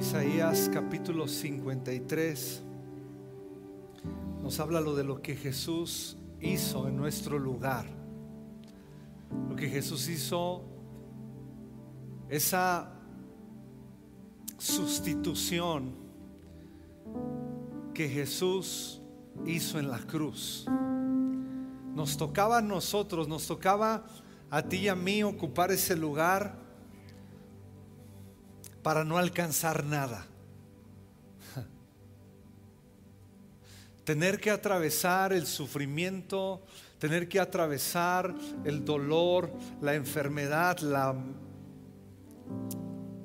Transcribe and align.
Isaías 0.00 0.70
capítulo 0.72 1.28
53 1.28 2.62
nos 4.42 4.58
habla 4.58 4.80
lo 4.80 4.96
de 4.96 5.04
lo 5.04 5.20
que 5.20 5.36
Jesús 5.36 6.16
hizo 6.40 6.88
en 6.88 6.96
nuestro 6.96 7.38
lugar. 7.38 7.84
Lo 9.50 9.54
que 9.54 9.68
Jesús 9.68 10.08
hizo, 10.08 10.64
esa 12.30 12.94
sustitución 14.56 15.92
que 17.92 18.08
Jesús 18.08 19.02
hizo 19.44 19.78
en 19.78 19.90
la 19.90 19.98
cruz. 19.98 20.64
Nos 21.94 22.16
tocaba 22.16 22.56
a 22.56 22.62
nosotros, 22.62 23.28
nos 23.28 23.46
tocaba 23.46 24.06
a 24.48 24.62
ti 24.62 24.78
y 24.78 24.88
a 24.88 24.94
mí 24.94 25.22
ocupar 25.22 25.70
ese 25.70 25.94
lugar 25.94 26.59
para 28.82 29.04
no 29.04 29.18
alcanzar 29.18 29.84
nada. 29.84 30.26
Tener 34.04 34.40
que 34.40 34.50
atravesar 34.50 35.32
el 35.32 35.46
sufrimiento, 35.46 36.62
tener 36.98 37.28
que 37.28 37.40
atravesar 37.40 38.34
el 38.64 38.84
dolor, 38.84 39.50
la 39.80 39.94
enfermedad, 39.94 40.78
la, 40.80 41.16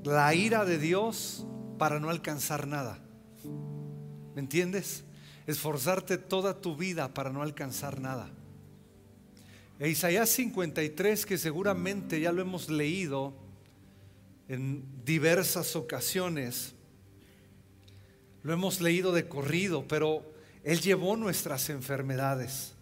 la 0.03 0.33
ira 0.33 0.63
de 0.63 0.77
Dios 0.77 1.45
para 1.77 1.99
no 1.99 2.09
alcanzar 2.09 2.67
nada. 2.67 2.99
¿Me 4.33 4.41
entiendes? 4.41 5.03
Esforzarte 5.45 6.17
toda 6.17 6.61
tu 6.61 6.75
vida 6.75 7.13
para 7.13 7.31
no 7.31 7.41
alcanzar 7.41 7.99
nada. 7.99 8.29
E 9.77 9.89
Isaías 9.89 10.29
53, 10.29 11.25
que 11.25 11.37
seguramente 11.37 12.21
ya 12.21 12.31
lo 12.31 12.41
hemos 12.41 12.69
leído 12.69 13.44
en 14.47 14.83
diversas 15.03 15.75
ocasiones, 15.75 16.73
lo 18.43 18.53
hemos 18.53 18.79
leído 18.79 19.11
de 19.11 19.27
corrido, 19.27 19.87
pero 19.87 20.23
Él 20.63 20.79
llevó 20.81 21.17
nuestras 21.17 21.69
enfermedades, 21.69 22.73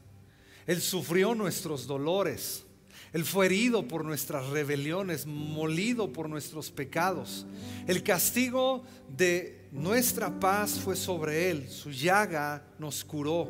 Él 0.68 0.82
sufrió 0.82 1.36
nuestros 1.36 1.88
dolores, 1.88 2.66
Él 3.14 3.24
fue 3.24 3.46
herido 3.46 3.88
por 3.88 4.04
nuestras 4.04 4.48
rebeliones, 4.48 5.26
molido 5.26 6.12
por 6.12 6.28
nuestros 6.28 6.70
pecados. 6.70 7.46
El 7.88 8.04
castigo 8.04 8.84
de 9.08 9.70
nuestra 9.72 10.40
paz 10.40 10.80
fue 10.80 10.96
sobre 10.96 11.50
Él, 11.50 11.70
su 11.70 11.92
llaga 11.92 12.66
nos 12.78 13.04
curó. 13.06 13.48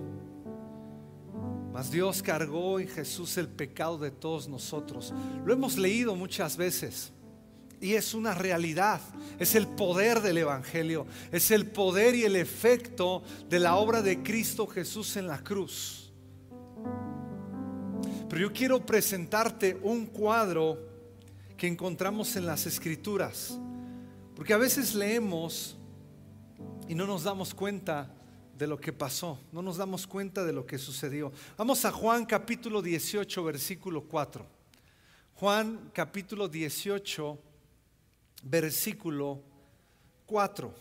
Mas 1.73 1.89
Dios 1.89 2.21
cargó 2.21 2.79
en 2.79 2.87
Jesús 2.87 3.35
el 3.37 3.47
pecado 3.47 3.97
de 3.97 4.11
todos 4.11 4.47
nosotros. 4.47 5.11
Lo 5.43 5.51
hemos 5.51 5.75
leído 5.75 6.15
muchas 6.15 6.55
veces. 6.55 7.11
Y 7.83 7.95
es 7.95 8.13
una 8.13 8.33
realidad, 8.33 9.01
es 9.37 9.55
el 9.55 9.67
poder 9.67 10.21
del 10.21 10.37
Evangelio, 10.37 11.05
es 11.33 11.51
el 11.51 11.67
poder 11.67 12.15
y 12.15 12.23
el 12.23 12.37
efecto 12.37 13.23
de 13.49 13.59
la 13.59 13.75
obra 13.75 14.01
de 14.01 14.23
Cristo 14.23 14.65
Jesús 14.67 15.17
en 15.17 15.27
la 15.27 15.43
cruz. 15.43 16.09
Pero 18.29 18.41
yo 18.41 18.53
quiero 18.53 18.85
presentarte 18.85 19.77
un 19.83 20.05
cuadro 20.05 20.79
que 21.57 21.67
encontramos 21.67 22.37
en 22.37 22.45
las 22.45 22.65
escrituras, 22.65 23.59
porque 24.33 24.53
a 24.53 24.57
veces 24.57 24.95
leemos 24.95 25.75
y 26.87 26.95
no 26.95 27.05
nos 27.05 27.23
damos 27.23 27.53
cuenta 27.53 28.15
de 28.57 28.65
lo 28.65 28.79
que 28.79 28.93
pasó, 28.93 29.41
no 29.51 29.61
nos 29.61 29.75
damos 29.75 30.07
cuenta 30.07 30.45
de 30.45 30.53
lo 30.53 30.65
que 30.65 30.77
sucedió. 30.77 31.33
Vamos 31.57 31.83
a 31.83 31.91
Juan 31.91 32.25
capítulo 32.25 32.81
18, 32.81 33.43
versículo 33.43 34.05
4. 34.05 34.47
Juan 35.33 35.91
capítulo 35.93 36.47
18, 36.47 37.39
versículo 38.43 39.41
4. 40.25 40.73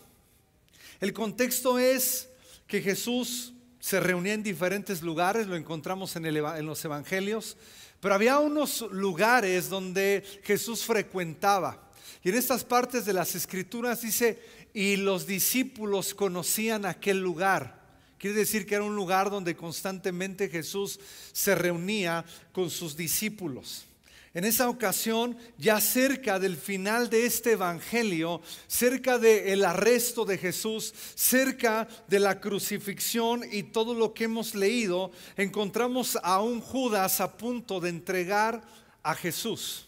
El 0.99 1.13
contexto 1.13 1.79
es 1.79 2.29
que 2.67 2.81
Jesús 2.81 3.53
se 3.79 3.99
reunía 3.99 4.33
en 4.33 4.43
diferentes 4.43 5.01
lugares, 5.01 5.47
lo 5.47 5.55
encontramos 5.55 6.15
en, 6.15 6.25
en 6.25 6.65
los 6.65 6.85
evangelios, 6.85 7.57
pero 7.99 8.15
había 8.15 8.39
unos 8.39 8.81
lugares 8.91 9.69
donde 9.69 10.23
Jesús 10.43 10.83
frecuentaba. 10.83 11.89
Y 12.23 12.29
en 12.29 12.35
estas 12.35 12.63
partes 12.63 13.05
de 13.05 13.13
las 13.13 13.35
escrituras 13.35 14.01
dice, 14.01 14.41
y 14.73 14.95
los 14.95 15.27
discípulos 15.27 16.13
conocían 16.13 16.85
aquel 16.85 17.19
lugar. 17.19 17.83
Quiere 18.17 18.37
decir 18.37 18.65
que 18.65 18.75
era 18.75 18.83
un 18.85 18.95
lugar 18.95 19.29
donde 19.29 19.55
constantemente 19.55 20.47
Jesús 20.47 20.99
se 21.33 21.55
reunía 21.55 22.23
con 22.53 22.69
sus 22.69 22.95
discípulos. 22.95 23.85
En 24.33 24.45
esa 24.45 24.67
ocasión, 24.67 25.37
ya 25.59 25.79
cerca 25.79 26.39
del 26.39 26.57
final 26.57 27.07
de 27.07 27.27
este 27.27 27.51
evangelio, 27.51 28.41
cerca 28.65 29.19
del 29.19 29.63
arresto 29.63 30.25
de 30.25 30.39
Jesús, 30.39 30.91
cerca 31.13 31.87
de 32.07 32.19
la 32.19 32.39
crucifixión 32.39 33.43
y 33.51 33.61
todo 33.61 33.93
lo 33.93 34.15
que 34.15 34.23
hemos 34.23 34.55
leído, 34.55 35.11
encontramos 35.37 36.17
a 36.23 36.41
un 36.41 36.61
Judas 36.61 37.21
a 37.21 37.37
punto 37.37 37.79
de 37.79 37.89
entregar 37.89 38.63
a 39.03 39.13
Jesús. 39.13 39.85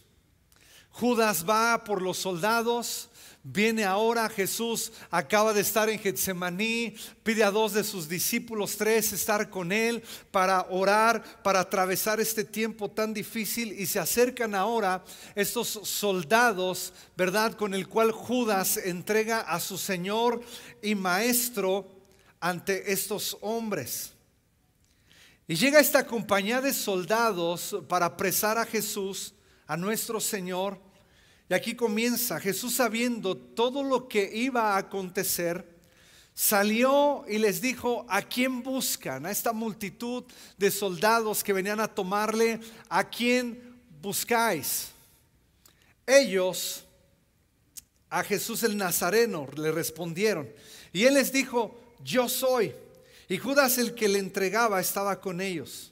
Judas 0.92 1.44
va 1.50 1.84
por 1.84 2.04
los 2.04 2.18
soldados, 2.18 3.10
Viene 3.48 3.86
ahora 3.86 4.28
Jesús, 4.28 4.92
acaba 5.12 5.54
de 5.54 5.62
estar 5.62 5.88
en 5.88 6.00
Getsemaní, 6.00 6.96
pide 7.22 7.44
a 7.44 7.52
dos 7.52 7.74
de 7.74 7.84
sus 7.84 8.10
discípulos, 8.10 8.76
tres, 8.76 9.14
estar 9.14 9.52
con 9.52 9.72
él 9.72 10.02
para 10.32 10.66
orar, 10.72 11.44
para 11.44 11.60
atravesar 11.60 12.20
este 12.20 12.44
tiempo 12.44 12.90
tan 12.90 13.14
difícil 13.14 13.72
y 13.80 13.86
se 13.86 14.00
acercan 14.00 14.56
ahora 14.56 15.06
estos 15.36 15.68
soldados, 15.68 16.92
¿verdad? 17.16 17.54
Con 17.54 17.76
el 17.76 17.88
cual 17.88 18.12
Judas 18.12 18.78
entrega 18.78 19.42
a 19.42 19.60
su 19.60 19.78
Señor 19.78 20.42
y 20.82 20.96
Maestro 20.96 21.88
ante 22.40 22.92
estos 22.92 23.38
hombres. 23.42 24.14
Y 25.48 25.54
llega 25.54 25.80
esta 25.80 26.08
compañía 26.08 26.62
de 26.62 26.74
soldados 26.74 27.78
para 27.88 28.08
apresar 28.08 28.58
a 28.58 28.66
Jesús, 28.66 29.36
a 29.68 29.78
nuestro 29.78 30.20
Señor, 30.20 30.80
y 31.50 31.54
aquí 31.54 31.76
comienza, 31.76 32.40
Jesús 32.40 32.76
sabiendo 32.76 33.38
todo 33.38 33.84
lo 33.84 34.08
que 34.08 34.32
iba 34.34 34.74
a 34.74 34.78
acontecer, 34.78 35.76
salió 36.34 37.24
y 37.28 37.38
les 37.38 37.62
dijo, 37.62 38.06
¿a 38.10 38.24
quién 38.24 38.64
buscan? 38.64 39.26
A 39.26 39.32
esta 39.32 39.54
multitud 39.54 40.24
de 40.58 40.72
soldados 40.72 41.44
que 41.44 41.54
venían 41.54 41.80
a 41.80 41.88
tomarle, 41.88 42.60
¿a 42.90 43.08
quién 43.08 43.78
buscáis? 44.02 44.90
Ellos 46.08 46.84
a 48.10 48.24
Jesús 48.24 48.64
el 48.64 48.78
Nazareno 48.78 49.48
le 49.56 49.72
respondieron. 49.72 50.50
Y 50.94 51.06
él 51.06 51.16
les 51.16 51.32
dijo, 51.32 51.80
yo 52.04 52.30
soy. 52.30 52.74
Y 53.28 53.38
Judas 53.38 53.78
el 53.78 53.94
que 53.94 54.08
le 54.08 54.20
entregaba 54.20 54.80
estaba 54.80 55.20
con 55.20 55.42
ellos. 55.42 55.92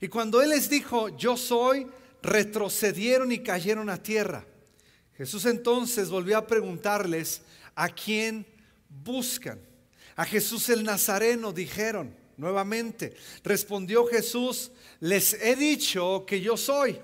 Y 0.00 0.08
cuando 0.08 0.40
él 0.42 0.50
les 0.50 0.70
dijo, 0.70 1.08
yo 1.16 1.36
soy, 1.36 1.86
retrocedieron 2.22 3.32
y 3.32 3.40
cayeron 3.40 3.90
a 3.90 4.02
tierra. 4.02 4.44
Jesús 5.16 5.44
entonces 5.46 6.10
volvió 6.10 6.36
a 6.36 6.46
preguntarles, 6.46 7.42
¿a 7.74 7.88
quién 7.88 8.46
buscan? 8.88 9.60
A 10.16 10.24
Jesús 10.24 10.68
el 10.68 10.84
Nazareno 10.84 11.52
dijeron 11.52 12.14
nuevamente. 12.36 13.14
Respondió 13.42 14.06
Jesús, 14.06 14.70
les 15.00 15.34
he 15.34 15.56
dicho 15.56 16.24
que 16.26 16.40
yo 16.40 16.56
soy. 16.56 16.98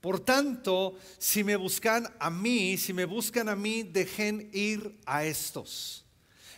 Por 0.00 0.20
tanto, 0.20 0.96
si 1.18 1.44
me 1.44 1.56
buscan 1.56 2.12
a 2.18 2.28
mí, 2.30 2.76
si 2.76 2.92
me 2.92 3.04
buscan 3.04 3.48
a 3.48 3.54
mí, 3.54 3.84
dejen 3.84 4.50
ir 4.52 4.98
a 5.06 5.24
estos. 5.24 6.04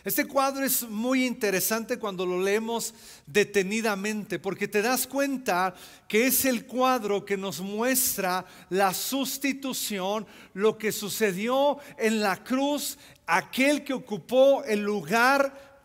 Este 0.05 0.27
cuadro 0.27 0.63
es 0.63 0.87
muy 0.87 1.25
interesante 1.25 1.97
cuando 1.97 2.27
lo 2.27 2.39
leemos 2.39 2.93
detenidamente, 3.25 4.37
porque 4.37 4.67
te 4.67 4.83
das 4.83 5.07
cuenta 5.07 5.73
que 6.07 6.27
es 6.27 6.45
el 6.45 6.67
cuadro 6.67 7.25
que 7.25 7.37
nos 7.37 7.59
muestra 7.59 8.45
la 8.69 8.93
sustitución, 8.93 10.27
lo 10.53 10.77
que 10.77 10.91
sucedió 10.91 11.79
en 11.97 12.21
la 12.21 12.43
cruz, 12.43 12.99
aquel 13.25 13.83
que 13.83 13.93
ocupó 13.93 14.63
el 14.63 14.81
lugar 14.81 15.81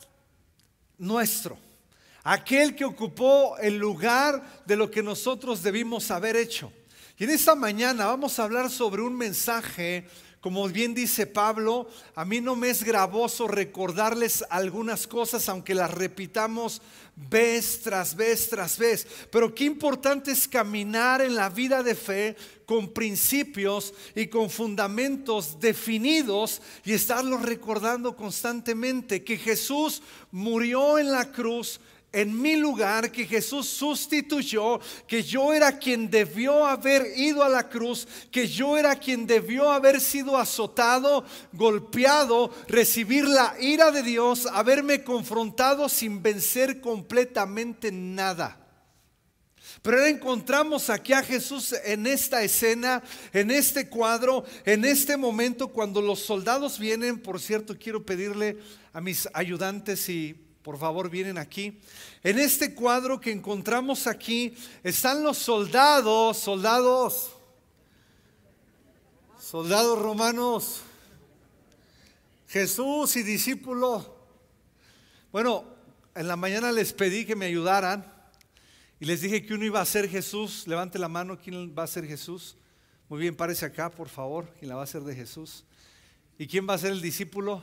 nuestro, 0.98 1.56
aquel 2.22 2.76
que 2.76 2.84
ocupó 2.84 3.56
el 3.56 3.78
lugar 3.78 4.62
de 4.66 4.76
lo 4.76 4.90
que 4.90 5.02
nosotros 5.02 5.62
debimos 5.62 6.10
haber 6.10 6.36
hecho. 6.36 6.70
Y 7.16 7.24
en 7.24 7.30
esta 7.30 7.54
mañana 7.54 8.04
vamos 8.04 8.38
a 8.38 8.44
hablar 8.44 8.68
sobre 8.68 9.00
un 9.00 9.16
mensaje 9.16 10.06
como 10.40 10.66
bien 10.68 10.94
dice 10.94 11.26
Pablo, 11.26 11.88
a 12.14 12.24
mí 12.24 12.40
no 12.40 12.56
me 12.56 12.70
es 12.70 12.82
gravoso 12.82 13.46
recordarles 13.46 14.42
algunas 14.48 15.06
cosas, 15.06 15.48
aunque 15.48 15.74
las 15.74 15.90
repitamos 15.90 16.80
vez 17.14 17.82
tras 17.82 18.16
vez 18.16 18.48
tras 18.48 18.78
vez. 18.78 19.06
Pero 19.30 19.54
qué 19.54 19.64
importante 19.64 20.30
es 20.30 20.48
caminar 20.48 21.20
en 21.20 21.34
la 21.34 21.50
vida 21.50 21.82
de 21.82 21.94
fe 21.94 22.36
con 22.64 22.88
principios 22.88 23.92
y 24.14 24.28
con 24.28 24.48
fundamentos 24.48 25.60
definidos 25.60 26.62
y 26.84 26.92
estarlos 26.92 27.42
recordando 27.42 28.16
constantemente 28.16 29.22
que 29.22 29.36
Jesús 29.36 30.02
murió 30.30 30.98
en 30.98 31.12
la 31.12 31.30
cruz 31.32 31.80
en 32.12 32.40
mi 32.40 32.56
lugar, 32.56 33.12
que 33.12 33.26
Jesús 33.26 33.68
sustituyó, 33.68 34.80
que 35.06 35.22
yo 35.22 35.52
era 35.52 35.78
quien 35.78 36.10
debió 36.10 36.66
haber 36.66 37.06
ido 37.16 37.44
a 37.44 37.48
la 37.48 37.68
cruz, 37.68 38.08
que 38.30 38.48
yo 38.48 38.76
era 38.76 38.96
quien 38.96 39.26
debió 39.26 39.70
haber 39.70 40.00
sido 40.00 40.36
azotado, 40.36 41.24
golpeado, 41.52 42.52
recibir 42.66 43.24
la 43.26 43.54
ira 43.60 43.90
de 43.90 44.02
Dios, 44.02 44.46
haberme 44.52 45.04
confrontado 45.04 45.88
sin 45.88 46.20
vencer 46.22 46.80
completamente 46.80 47.92
nada. 47.92 48.56
Pero 49.82 49.96
ahora 49.96 50.10
encontramos 50.10 50.90
aquí 50.90 51.12
a 51.12 51.22
Jesús 51.22 51.74
en 51.84 52.06
esta 52.06 52.42
escena, 52.42 53.02
en 53.32 53.50
este 53.50 53.88
cuadro, 53.88 54.44
en 54.64 54.84
este 54.84 55.16
momento, 55.16 55.68
cuando 55.68 56.02
los 56.02 56.20
soldados 56.20 56.78
vienen, 56.78 57.18
por 57.18 57.40
cierto, 57.40 57.76
quiero 57.78 58.04
pedirle 58.04 58.58
a 58.92 59.00
mis 59.00 59.28
ayudantes 59.32 60.00
si 60.00 60.49
por 60.70 60.78
favor 60.78 61.10
vienen 61.10 61.36
aquí. 61.36 61.80
En 62.22 62.38
este 62.38 62.76
cuadro 62.76 63.20
que 63.20 63.32
encontramos 63.32 64.06
aquí 64.06 64.54
están 64.84 65.24
los 65.24 65.36
soldados, 65.36 66.36
soldados, 66.36 67.32
soldados 69.36 69.98
romanos, 69.98 70.82
Jesús 72.46 73.16
y 73.16 73.24
discípulo. 73.24 74.14
Bueno, 75.32 75.64
en 76.14 76.28
la 76.28 76.36
mañana 76.36 76.70
les 76.70 76.92
pedí 76.92 77.24
que 77.24 77.34
me 77.34 77.46
ayudaran 77.46 78.06
y 79.00 79.06
les 79.06 79.22
dije 79.22 79.44
que 79.44 79.54
uno 79.54 79.64
iba 79.64 79.80
a 79.80 79.84
ser 79.84 80.08
Jesús. 80.08 80.68
Levante 80.68 81.00
la 81.00 81.08
mano, 81.08 81.36
¿quién 81.36 81.74
va 81.76 81.82
a 81.82 81.88
ser 81.88 82.06
Jesús? 82.06 82.56
Muy 83.08 83.18
bien, 83.18 83.34
párese 83.34 83.66
acá, 83.66 83.90
por 83.90 84.08
favor. 84.08 84.46
¿Quién 84.60 84.68
la 84.68 84.76
va 84.76 84.84
a 84.84 84.86
ser 84.86 85.02
de 85.02 85.16
Jesús? 85.16 85.64
¿Y 86.38 86.46
quién 86.46 86.64
va 86.68 86.74
a 86.74 86.78
ser 86.78 86.92
el 86.92 87.02
discípulo? 87.02 87.60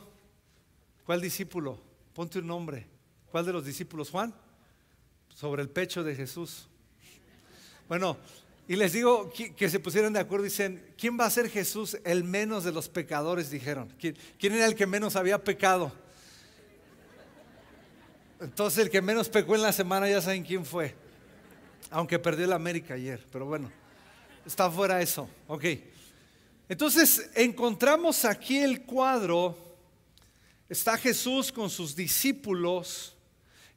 ¿Cuál 1.06 1.22
discípulo? 1.22 1.88
Ponte 2.18 2.40
un 2.40 2.48
nombre. 2.48 2.97
¿Cuál 3.30 3.46
de 3.46 3.52
los 3.52 3.64
discípulos? 3.64 4.10
Juan. 4.10 4.34
Sobre 5.34 5.62
el 5.62 5.68
pecho 5.68 6.02
de 6.02 6.14
Jesús. 6.14 6.68
Bueno, 7.88 8.16
y 8.66 8.76
les 8.76 8.92
digo 8.92 9.32
que, 9.32 9.70
se 9.70 9.80
pusieran 9.80 10.12
de 10.12 10.20
acuerdo. 10.20 10.44
Dicen, 10.44 10.94
¿quién 10.98 11.18
va 11.18 11.26
a 11.26 11.30
ser 11.30 11.48
Jesús? 11.48 11.96
El 12.04 12.24
menos 12.24 12.64
de 12.64 12.72
los 12.72 12.88
pecadores, 12.88 13.50
dijeron. 13.50 13.92
quién 13.98 14.52
era 14.52 14.66
el 14.66 14.74
que 14.74 14.86
menos 14.86 15.16
había 15.16 15.42
pecado? 15.42 15.92
Entonces 18.40 18.84
el 18.84 18.90
que 18.90 19.02
menos 19.02 19.28
pecó 19.28 19.56
en 19.56 19.62
la 19.62 19.72
semana 19.72 20.08
ya 20.08 20.20
saben 20.20 20.44
quién 20.44 20.64
fue. 20.64 20.94
Aunque 21.90 22.18
perdió 22.18 22.44
el 22.44 22.52
América 22.52 22.94
ayer, 22.94 23.24
pero 23.32 23.46
bueno, 23.46 23.70
está 24.44 24.70
fuera 24.70 25.00
eso. 25.00 25.28
Ok. 25.48 25.64
Entonces 26.68 27.30
encontramos 27.34 28.24
aquí 28.24 28.58
el 28.58 28.82
cuadro. 28.82 29.56
Está 30.68 30.98
Jesús 30.98 31.50
con 31.50 31.70
sus 31.70 31.96
discípulos 31.96 33.16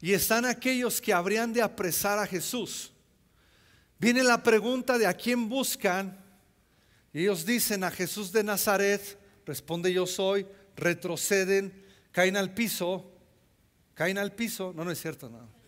y 0.01 0.13
están 0.13 0.45
aquellos 0.45 0.99
que 0.99 1.13
habrían 1.13 1.53
de 1.53 1.61
apresar 1.61 2.19
a 2.19 2.27
Jesús. 2.27 2.91
Viene 3.99 4.23
la 4.23 4.41
pregunta 4.41 4.97
de 4.97 5.05
a 5.05 5.13
quién 5.13 5.47
buscan. 5.47 6.19
Y 7.13 7.21
ellos 7.21 7.45
dicen 7.45 7.83
a 7.83 7.91
Jesús 7.91 8.31
de 8.31 8.43
Nazaret, 8.43 9.19
responde 9.45 9.93
yo 9.93 10.07
soy, 10.07 10.47
retroceden, 10.75 11.85
caen 12.11 12.35
al 12.35 12.53
piso, 12.53 13.11
caen 13.93 14.17
al 14.17 14.33
piso, 14.33 14.73
no, 14.75 14.83
no 14.83 14.91
es 14.91 14.99
cierto, 14.99 15.29
no 15.29 15.61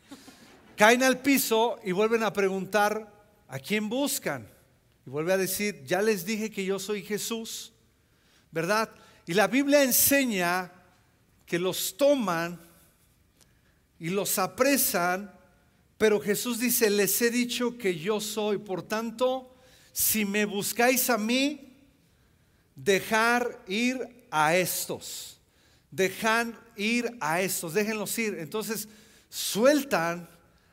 caen 0.76 1.04
al 1.04 1.20
piso 1.20 1.80
y 1.84 1.92
vuelven 1.92 2.24
a 2.24 2.34
preguntar, 2.34 3.12
¿a 3.48 3.60
quién 3.60 3.90
buscan? 3.90 4.50
Y 5.06 5.10
vuelve 5.10 5.34
a 5.34 5.38
decir, 5.38 5.84
ya 5.86 6.02
les 6.02 6.26
dije 6.26 6.50
que 6.50 6.66
yo 6.66 6.80
soy 6.80 7.04
Jesús, 7.04 7.74
¿verdad? 8.52 8.90
Y 9.26 9.34
la 9.34 9.48
Biblia 9.48 9.84
enseña 9.84 10.72
que 11.46 11.60
los 11.60 11.96
toman 11.98 12.60
y 14.04 14.10
los 14.10 14.38
apresan, 14.38 15.34
pero 15.98 16.20
Jesús 16.20 16.60
dice, 16.60 16.90
les 16.90 17.22
he 17.22 17.32
dicho 17.32 17.78
que 17.78 17.98
yo 17.98 18.20
soy, 18.20 18.58
por 18.58 18.82
tanto, 18.82 19.56
si 19.94 20.26
me 20.26 20.44
buscáis 20.44 21.10
a 21.10 21.18
mí, 21.18 21.78
dejar 22.76 23.64
ir 23.66 24.26
a 24.30 24.58
estos, 24.58 25.40
dejan 25.90 26.60
ir 26.76 27.18
a 27.22 27.40
estos, 27.40 27.74
déjenlos 27.74 28.18
ir. 28.18 28.36
Entonces, 28.40 28.90
sueltan 29.30 30.28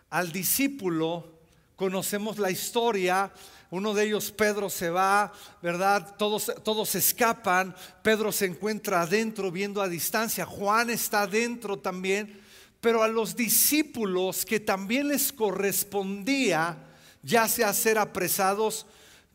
al 0.08 0.32
discípulo, 0.32 1.38
conocemos 1.76 2.36
la 2.36 2.50
historia, 2.50 3.32
uno 3.70 3.94
de 3.94 4.06
ellos, 4.06 4.32
Pedro, 4.32 4.68
se 4.68 4.90
va, 4.90 5.32
¿verdad? 5.62 6.16
Todos, 6.18 6.52
todos 6.64 6.96
escapan, 6.96 7.76
Pedro 8.02 8.32
se 8.32 8.46
encuentra 8.46 9.02
adentro 9.02 9.52
viendo 9.52 9.80
a 9.80 9.88
distancia, 9.88 10.44
Juan 10.44 10.90
está 10.90 11.22
adentro 11.22 11.78
también, 11.78 12.49
pero 12.80 13.02
a 13.02 13.08
los 13.08 13.36
discípulos 13.36 14.44
que 14.44 14.60
también 14.60 15.08
les 15.08 15.32
correspondía 15.32 16.86
ya 17.22 17.48
sea 17.48 17.72
ser 17.74 17.98
apresados, 17.98 18.86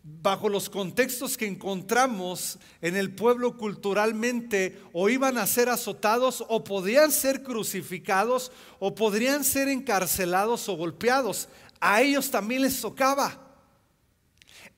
bajo 0.03 0.49
los 0.49 0.69
contextos 0.69 1.35
que 1.35 1.47
encontramos 1.47 2.59
en 2.81 2.95
el 2.95 3.13
pueblo 3.13 3.57
culturalmente, 3.57 4.79
o 4.93 5.09
iban 5.09 5.37
a 5.37 5.47
ser 5.47 5.69
azotados, 5.69 6.43
o 6.47 6.63
podrían 6.63 7.11
ser 7.11 7.41
crucificados, 7.41 8.51
o 8.79 8.93
podrían 8.93 9.43
ser 9.43 9.67
encarcelados 9.67 10.69
o 10.69 10.77
golpeados. 10.77 11.47
A 11.79 12.01
ellos 12.01 12.29
también 12.29 12.61
les 12.61 12.79
tocaba. 12.79 13.39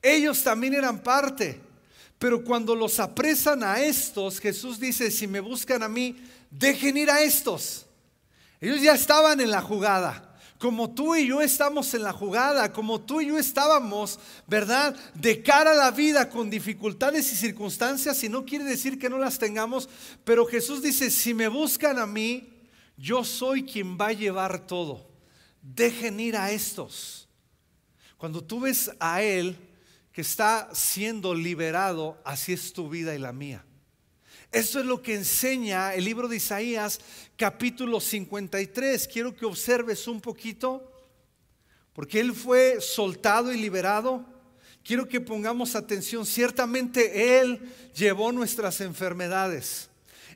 Ellos 0.01 0.43
también 0.43 0.73
eran 0.73 1.03
parte. 1.03 1.61
Pero 2.17 2.43
cuando 2.43 2.73
los 2.75 2.99
apresan 2.99 3.63
a 3.63 3.81
estos, 3.81 4.39
Jesús 4.39 4.79
dice, 4.79 5.11
si 5.11 5.27
me 5.27 5.39
buscan 5.39 5.83
a 5.83 5.89
mí, 5.89 6.15
dejen 6.49 6.97
ir 6.97 7.11
a 7.11 7.21
estos. 7.21 7.86
Ellos 8.59 8.81
ya 8.81 8.93
estaban 8.93 9.39
en 9.39 9.51
la 9.51 9.61
jugada 9.61 10.27
como 10.57 10.89
tú 10.93 11.15
y 11.15 11.27
yo 11.27 11.41
estamos 11.41 11.93
en 11.93 12.03
la 12.03 12.13
jugada, 12.13 12.73
como 12.73 12.99
tú 12.99 13.21
y 13.21 13.27
yo 13.27 13.37
estábamos, 13.37 14.19
¿verdad? 14.47 14.95
De 15.13 15.43
cara 15.43 15.71
a 15.71 15.75
la 15.75 15.91
vida 15.91 16.29
con 16.29 16.49
dificultades 16.49 17.31
y 17.31 17.35
circunstancias, 17.35 18.23
y 18.23 18.29
no 18.29 18.43
quiere 18.43 18.65
decir 18.65 18.97
que 18.97 19.09
no 19.09 19.19
las 19.19 19.37
tengamos, 19.37 19.87
pero 20.23 20.45
Jesús 20.45 20.81
dice, 20.81 21.11
si 21.11 21.33
me 21.33 21.47
buscan 21.47 21.99
a 21.99 22.07
mí, 22.07 22.53
yo 22.97 23.23
soy 23.23 23.63
quien 23.63 23.97
va 23.97 24.07
a 24.07 24.13
llevar 24.13 24.65
todo. 24.65 25.07
Dejen 25.61 26.19
ir 26.19 26.35
a 26.35 26.51
estos. 26.51 27.29
Cuando 28.17 28.43
tú 28.43 28.61
ves 28.61 28.89
a 28.99 29.21
Él 29.21 29.55
que 30.11 30.21
está 30.21 30.69
siendo 30.73 31.35
liberado, 31.35 32.19
así 32.25 32.53
es 32.53 32.73
tu 32.73 32.89
vida 32.89 33.13
y 33.13 33.19
la 33.19 33.31
mía. 33.31 33.63
Eso 34.51 34.79
es 34.79 34.85
lo 34.85 35.01
que 35.01 35.15
enseña 35.15 35.93
el 35.93 36.05
libro 36.05 36.27
de 36.27 36.37
Isaías 36.37 36.99
capítulo 37.35 37.99
53. 37.99 39.07
Quiero 39.07 39.35
que 39.35 39.45
observes 39.45 40.07
un 40.07 40.21
poquito, 40.21 40.89
porque 41.93 42.19
Él 42.19 42.33
fue 42.33 42.79
soltado 42.79 43.51
y 43.51 43.57
liberado. 43.57 44.25
Quiero 44.83 45.07
que 45.07 45.19
pongamos 45.19 45.75
atención. 45.75 46.25
Ciertamente 46.25 47.39
Él 47.39 47.59
llevó 47.93 48.31
nuestras 48.31 48.79
enfermedades 48.79 49.86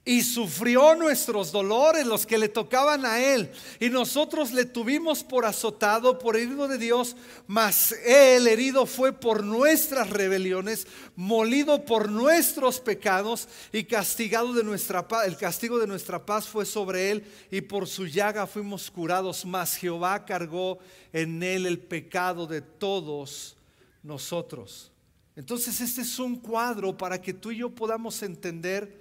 y 0.03 0.24
sufrió 0.24 0.95
nuestros 0.95 1.51
dolores, 1.51 2.07
los 2.07 2.25
que 2.25 2.39
le 2.39 2.50
tocaban 2.50 3.05
a 3.05 3.20
Él. 3.20 3.51
Y 3.79 3.89
nosotros 3.89 4.51
le 4.51 4.65
tuvimos 4.65 5.24
por 5.24 5.46
azotado, 5.46 6.17
por 6.17 6.36
herido 6.36 6.67
de 6.67 6.79
Dios, 6.79 7.15
mas 7.46 7.91
Él 8.03 8.48
herido 8.48 8.88
fue 8.88 9.13
por 9.13 9.43
nuestras 9.43 10.10
rebeliones, 10.10 10.88
molido 11.15 11.86
por 11.86 12.10
nuestros 12.10 12.79
pecados 12.79 13.48
y 13.72 13.84
castigado 13.84 14.53
de 14.53 14.63
nuestra 14.63 15.08
paz. 15.08 15.27
El 15.27 15.38
castigo 15.38 15.77
de 15.77 15.86
nuestra 15.86 16.25
paz 16.25 16.48
fue 16.48 16.65
sobre 16.65 17.12
Él 17.12 17.24
y 17.51 17.62
por 17.62 17.88
su 17.88 18.08
llaga 18.08 18.48
fuimos 18.48 18.89
curados. 18.89 19.46
Mas 19.46 19.75
Jehová 19.75 20.25
cargó 20.25 20.79
en 21.13 21.43
Él 21.43 21.67
el 21.67 21.77
pecado 21.77 22.48
de 22.48 22.62
todos 22.62 23.55
nosotros. 24.01 24.91
Entonces 25.36 25.79
este 25.79 26.01
es 26.01 26.17
un 26.17 26.38
cuadro 26.38 26.98
para 26.98 27.22
que 27.22 27.34
tú 27.34 27.51
y 27.51 27.58
yo 27.58 27.70
podamos 27.70 28.22
entender 28.24 29.00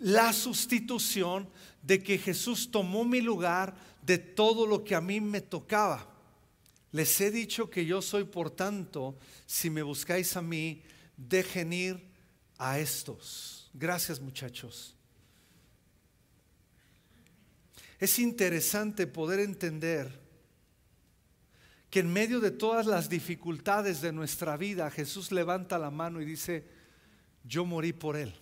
la 0.00 0.32
sustitución 0.32 1.48
de 1.82 2.02
que 2.02 2.18
Jesús 2.18 2.70
tomó 2.70 3.04
mi 3.04 3.20
lugar 3.20 3.76
de 4.02 4.18
todo 4.18 4.66
lo 4.66 4.82
que 4.82 4.94
a 4.94 5.00
mí 5.00 5.20
me 5.20 5.40
tocaba. 5.40 6.08
Les 6.90 7.20
he 7.20 7.30
dicho 7.30 7.70
que 7.70 7.86
yo 7.86 8.02
soy, 8.02 8.24
por 8.24 8.50
tanto, 8.50 9.18
si 9.46 9.70
me 9.70 9.82
buscáis 9.82 10.36
a 10.36 10.42
mí, 10.42 10.82
dejen 11.16 11.72
ir 11.72 12.08
a 12.58 12.78
estos. 12.78 13.70
Gracias 13.74 14.20
muchachos. 14.20 14.96
Es 17.98 18.18
interesante 18.18 19.06
poder 19.06 19.40
entender 19.40 20.18
que 21.90 22.00
en 22.00 22.10
medio 22.10 22.40
de 22.40 22.50
todas 22.50 22.86
las 22.86 23.10
dificultades 23.10 24.00
de 24.00 24.12
nuestra 24.12 24.56
vida, 24.56 24.90
Jesús 24.90 25.30
levanta 25.30 25.78
la 25.78 25.90
mano 25.90 26.22
y 26.22 26.24
dice, 26.24 26.66
yo 27.44 27.66
morí 27.66 27.92
por 27.92 28.16
él 28.16 28.34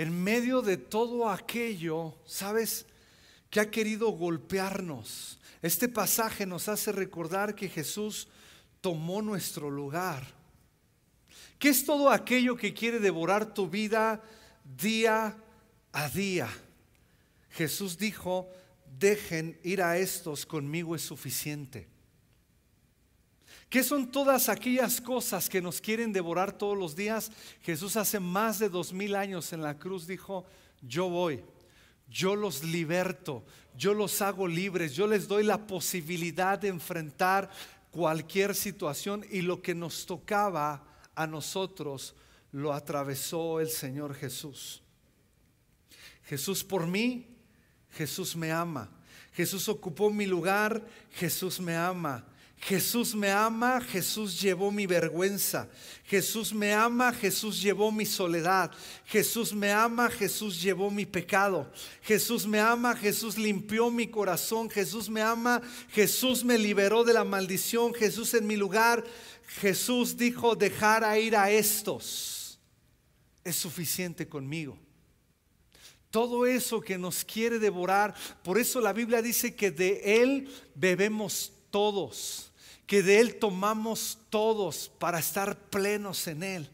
en 0.00 0.22
medio 0.24 0.62
de 0.62 0.78
todo 0.78 1.28
aquello, 1.28 2.14
¿sabes? 2.24 2.86
Que 3.50 3.60
ha 3.60 3.70
querido 3.70 4.08
golpearnos. 4.12 5.38
Este 5.60 5.90
pasaje 5.90 6.46
nos 6.46 6.70
hace 6.70 6.90
recordar 6.90 7.54
que 7.54 7.68
Jesús 7.68 8.26
tomó 8.80 9.20
nuestro 9.20 9.68
lugar. 9.68 10.26
¿Qué 11.58 11.68
es 11.68 11.84
todo 11.84 12.08
aquello 12.08 12.56
que 12.56 12.72
quiere 12.72 12.98
devorar 12.98 13.52
tu 13.52 13.68
vida 13.68 14.22
día 14.64 15.36
a 15.92 16.08
día? 16.08 16.48
Jesús 17.50 17.98
dijo, 17.98 18.48
dejen 18.98 19.60
ir 19.62 19.82
a 19.82 19.98
estos, 19.98 20.46
conmigo 20.46 20.96
es 20.96 21.02
suficiente. 21.02 21.86
¿Qué 23.70 23.84
son 23.84 24.10
todas 24.10 24.48
aquellas 24.48 25.00
cosas 25.00 25.48
que 25.48 25.62
nos 25.62 25.80
quieren 25.80 26.12
devorar 26.12 26.52
todos 26.52 26.76
los 26.76 26.96
días? 26.96 27.30
Jesús 27.62 27.96
hace 27.96 28.18
más 28.18 28.58
de 28.58 28.68
dos 28.68 28.92
mil 28.92 29.14
años 29.14 29.52
en 29.52 29.62
la 29.62 29.78
cruz 29.78 30.08
dijo, 30.08 30.44
yo 30.82 31.08
voy, 31.08 31.44
yo 32.08 32.34
los 32.34 32.64
liberto, 32.64 33.44
yo 33.76 33.94
los 33.94 34.20
hago 34.22 34.48
libres, 34.48 34.96
yo 34.96 35.06
les 35.06 35.28
doy 35.28 35.44
la 35.44 35.68
posibilidad 35.68 36.58
de 36.58 36.66
enfrentar 36.66 37.48
cualquier 37.92 38.56
situación 38.56 39.24
y 39.30 39.42
lo 39.42 39.62
que 39.62 39.76
nos 39.76 40.04
tocaba 40.04 40.84
a 41.14 41.28
nosotros 41.28 42.16
lo 42.50 42.72
atravesó 42.72 43.60
el 43.60 43.70
Señor 43.70 44.16
Jesús. 44.16 44.82
Jesús 46.24 46.64
por 46.64 46.88
mí, 46.88 47.24
Jesús 47.90 48.34
me 48.34 48.50
ama. 48.50 48.90
Jesús 49.32 49.68
ocupó 49.68 50.10
mi 50.10 50.26
lugar, 50.26 50.84
Jesús 51.12 51.60
me 51.60 51.76
ama. 51.76 52.26
Jesús 52.60 53.14
me 53.14 53.30
ama, 53.30 53.80
Jesús 53.80 54.38
llevó 54.38 54.70
mi 54.70 54.86
vergüenza. 54.86 55.66
Jesús 56.04 56.52
me 56.52 56.74
ama, 56.74 57.10
Jesús 57.10 57.60
llevó 57.60 57.90
mi 57.90 58.04
soledad. 58.04 58.70
Jesús 59.06 59.54
me 59.54 59.72
ama, 59.72 60.10
Jesús 60.10 60.60
llevó 60.60 60.90
mi 60.90 61.06
pecado. 61.06 61.72
Jesús 62.02 62.46
me 62.46 62.60
ama, 62.60 62.94
Jesús 62.94 63.38
limpió 63.38 63.90
mi 63.90 64.08
corazón. 64.08 64.68
Jesús 64.68 65.08
me 65.08 65.22
ama, 65.22 65.62
Jesús 65.90 66.44
me 66.44 66.58
liberó 66.58 67.02
de 67.02 67.14
la 67.14 67.24
maldición. 67.24 67.94
Jesús 67.94 68.34
en 68.34 68.46
mi 68.46 68.56
lugar. 68.56 69.04
Jesús 69.60 70.18
dijo, 70.18 70.54
dejar 70.54 71.02
a 71.02 71.18
ir 71.18 71.34
a 71.36 71.50
estos. 71.50 72.60
Es 73.42 73.56
suficiente 73.56 74.28
conmigo. 74.28 74.78
Todo 76.10 76.44
eso 76.44 76.82
que 76.82 76.98
nos 76.98 77.24
quiere 77.24 77.58
devorar, 77.58 78.14
por 78.42 78.58
eso 78.58 78.82
la 78.82 78.92
Biblia 78.92 79.22
dice 79.22 79.54
que 79.54 79.70
de 79.70 80.22
Él 80.22 80.48
bebemos 80.74 81.52
todos 81.70 82.49
que 82.90 83.04
de 83.04 83.20
Él 83.20 83.36
tomamos 83.36 84.18
todos 84.30 84.90
para 84.98 85.20
estar 85.20 85.56
plenos 85.70 86.26
en 86.26 86.42
Él. 86.42 86.68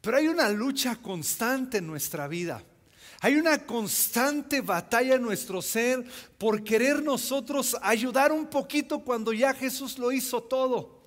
Pero 0.00 0.18
hay 0.18 0.28
una 0.28 0.48
lucha 0.50 0.94
constante 0.94 1.78
en 1.78 1.88
nuestra 1.88 2.28
vida. 2.28 2.62
Hay 3.22 3.34
una 3.34 3.66
constante 3.66 4.60
batalla 4.60 5.16
en 5.16 5.22
nuestro 5.22 5.60
ser 5.62 6.04
por 6.38 6.62
querer 6.62 7.02
nosotros 7.02 7.76
ayudar 7.82 8.30
un 8.30 8.46
poquito 8.46 9.00
cuando 9.00 9.32
ya 9.32 9.52
Jesús 9.52 9.98
lo 9.98 10.12
hizo 10.12 10.40
todo. 10.44 11.02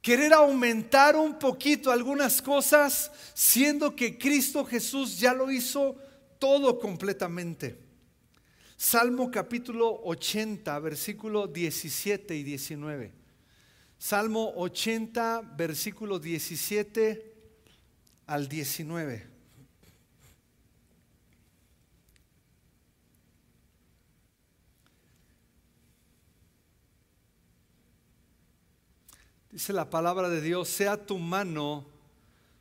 Querer 0.00 0.34
aumentar 0.34 1.16
un 1.16 1.36
poquito 1.36 1.90
algunas 1.90 2.40
cosas 2.40 3.10
siendo 3.34 3.96
que 3.96 4.16
Cristo 4.16 4.64
Jesús 4.64 5.18
ya 5.18 5.34
lo 5.34 5.50
hizo 5.50 5.96
todo 6.38 6.78
completamente. 6.78 7.83
Salmo 8.84 9.30
capítulo 9.30 10.02
80, 10.04 10.78
versículo 10.78 11.46
17 11.46 12.36
y 12.36 12.42
19. 12.42 13.12
Salmo 13.96 14.52
80, 14.56 15.40
versículo 15.56 16.18
17 16.18 17.34
al 18.26 18.46
19. 18.46 19.26
Dice 29.50 29.72
la 29.72 29.88
palabra 29.88 30.28
de 30.28 30.42
Dios, 30.42 30.68
sea 30.68 31.06
tu 31.06 31.18
mano 31.18 31.86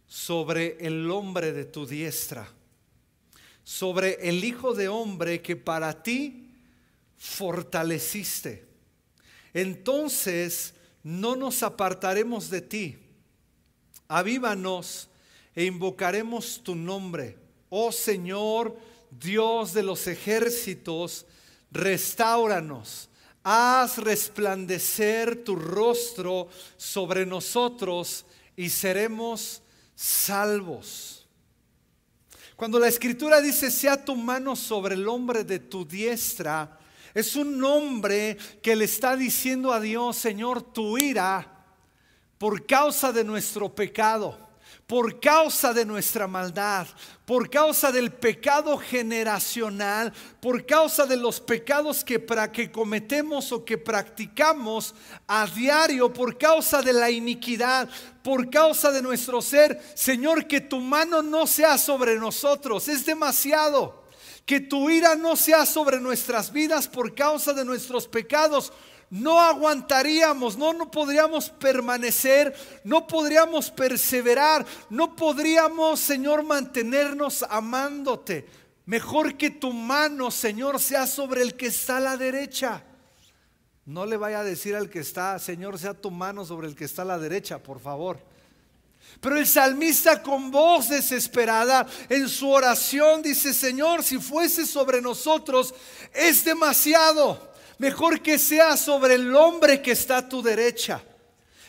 sobre 0.08 0.78
el 0.80 1.12
hombre 1.12 1.52
de 1.52 1.66
tu 1.66 1.86
diestra 1.86 2.48
sobre 3.64 4.30
el 4.30 4.44
Hijo 4.44 4.74
de 4.74 4.88
Hombre 4.88 5.42
que 5.42 5.56
para 5.56 6.04
ti 6.04 6.50
fortaleciste. 7.18 8.66
Entonces 9.54 10.74
no 11.04 11.36
nos 11.36 11.64
apartaremos 11.64 12.50
de 12.50 12.62
ti. 12.62 12.98
Avívanos 14.08 15.10
e 15.56 15.66
invocaremos 15.66 16.62
tu 16.64 16.76
nombre. 16.76 17.38
Oh 17.70 17.92
Señor, 17.92 18.78
Dios 19.10 19.74
de 19.74 19.84
los 19.84 20.08
ejércitos, 20.08 21.26
restauranos. 21.72 23.10
Haz 23.44 23.98
resplandecer 23.98 25.44
tu 25.44 25.56
rostro 25.56 26.48
sobre 26.78 27.26
nosotros 27.26 28.26
y 28.56 28.70
seremos 28.70 29.62
salvos. 29.96 31.23
Cuando 32.56 32.80
la 32.80 32.88
escritura 32.88 33.42
dice, 33.42 33.72
sea 33.72 34.04
tu 34.04 34.16
mano 34.16 34.56
sobre 34.56 34.96
el 34.96 35.08
hombre 35.08 35.44
de 35.44 35.60
tu 35.60 35.86
diestra, 35.86 36.78
es 37.14 37.36
un 37.36 37.58
nombre 37.58 38.38
que 38.62 38.76
le 38.76 38.86
está 38.86 39.16
diciendo 39.16 39.72
a 39.72 39.80
Dios, 39.80 40.18
Señor, 40.18 40.62
tu 40.62 40.98
ira 40.98 41.48
por 42.38 42.66
causa 42.66 43.12
de 43.12 43.24
nuestro 43.24 43.74
pecado 43.74 44.43
por 44.94 45.20
causa 45.20 45.74
de 45.74 45.86
nuestra 45.86 46.28
maldad, 46.28 46.86
por 47.26 47.50
causa 47.50 47.92
del 47.92 48.12
pecado 48.12 48.78
generacional, 48.78 50.14
por 50.40 50.68
causa 50.68 51.08
de 51.08 51.18
los 51.18 51.40
pecados 51.40 52.04
que, 52.04 52.24
que 52.54 52.72
cometemos 52.72 53.52
o 53.52 53.66
que 53.66 53.80
practicamos 53.80 54.94
a 55.26 55.48
diario, 55.48 56.14
por 56.14 56.38
causa 56.38 56.84
de 56.84 56.94
la 56.94 57.10
iniquidad, 57.10 57.90
por 58.22 58.52
causa 58.52 58.92
de 58.92 59.02
nuestro 59.02 59.42
ser. 59.42 59.82
Señor, 59.96 60.46
que 60.46 60.62
tu 60.62 60.80
mano 60.80 61.24
no 61.24 61.48
sea 61.48 61.80
sobre 61.80 62.16
nosotros, 62.20 62.88
es 62.88 63.04
demasiado. 63.04 64.04
Que 64.46 64.60
tu 64.60 64.92
ira 64.92 65.16
no 65.16 65.36
sea 65.36 65.66
sobre 65.66 66.00
nuestras 66.00 66.54
vidas 66.54 66.88
por 66.88 67.16
causa 67.16 67.52
de 67.54 67.66
nuestros 67.66 68.08
pecados 68.08 68.72
no 69.10 69.40
aguantaríamos, 69.40 70.58
no, 70.58 70.74
no 70.74 70.90
podríamos 70.90 71.50
permanecer, 71.50 72.56
no 72.84 73.06
podríamos 73.06 73.70
perseverar, 73.70 74.66
no 74.90 75.16
podríamos, 75.16 76.00
Señor, 76.00 76.44
mantenernos 76.44 77.44
amándote. 77.44 78.48
Mejor 78.86 79.38
que 79.38 79.50
tu 79.50 79.72
mano, 79.72 80.32
Señor, 80.32 80.80
sea 80.80 81.08
sobre 81.08 81.42
el 81.42 81.56
que 81.56 81.68
está 81.68 81.98
a 81.98 82.02
la 82.02 82.18
derecha. 82.18 82.84
No 83.86 84.06
le 84.06 84.18
vaya 84.18 84.40
a 84.40 84.44
decir 84.44 84.76
al 84.76 84.90
que 84.90 85.00
está, 85.00 85.38
Señor, 85.40 85.78
sea 85.78 85.94
tu 85.94 86.10
mano 86.10 86.46
sobre 86.46 86.68
el 86.68 86.76
que 86.76 86.86
está 86.86 87.04
a 87.04 87.06
la 87.06 87.20
derecha, 87.20 87.60
por 87.62 87.80
favor. 87.80 88.18
Pero 89.20 89.38
el 89.38 89.46
salmista 89.46 90.22
con 90.22 90.52
voz 90.52 90.90
desesperada 90.90 91.86
en 92.10 92.28
su 92.28 92.50
oración 92.50 93.22
dice, 93.22 93.54
Señor, 93.54 94.04
si 94.04 94.18
fuese 94.18 94.66
sobre 94.66 95.02
nosotros, 95.02 95.74
es 96.14 96.44
demasiado. 96.44 97.53
Mejor 97.84 98.22
que 98.22 98.40
sea 98.40 98.78
sobre 98.78 99.16
el 99.16 99.36
hombre 99.36 99.82
que 99.82 99.92
está 99.92 100.20
a 100.20 100.30
tu 100.30 100.42
derecha. 100.42 101.04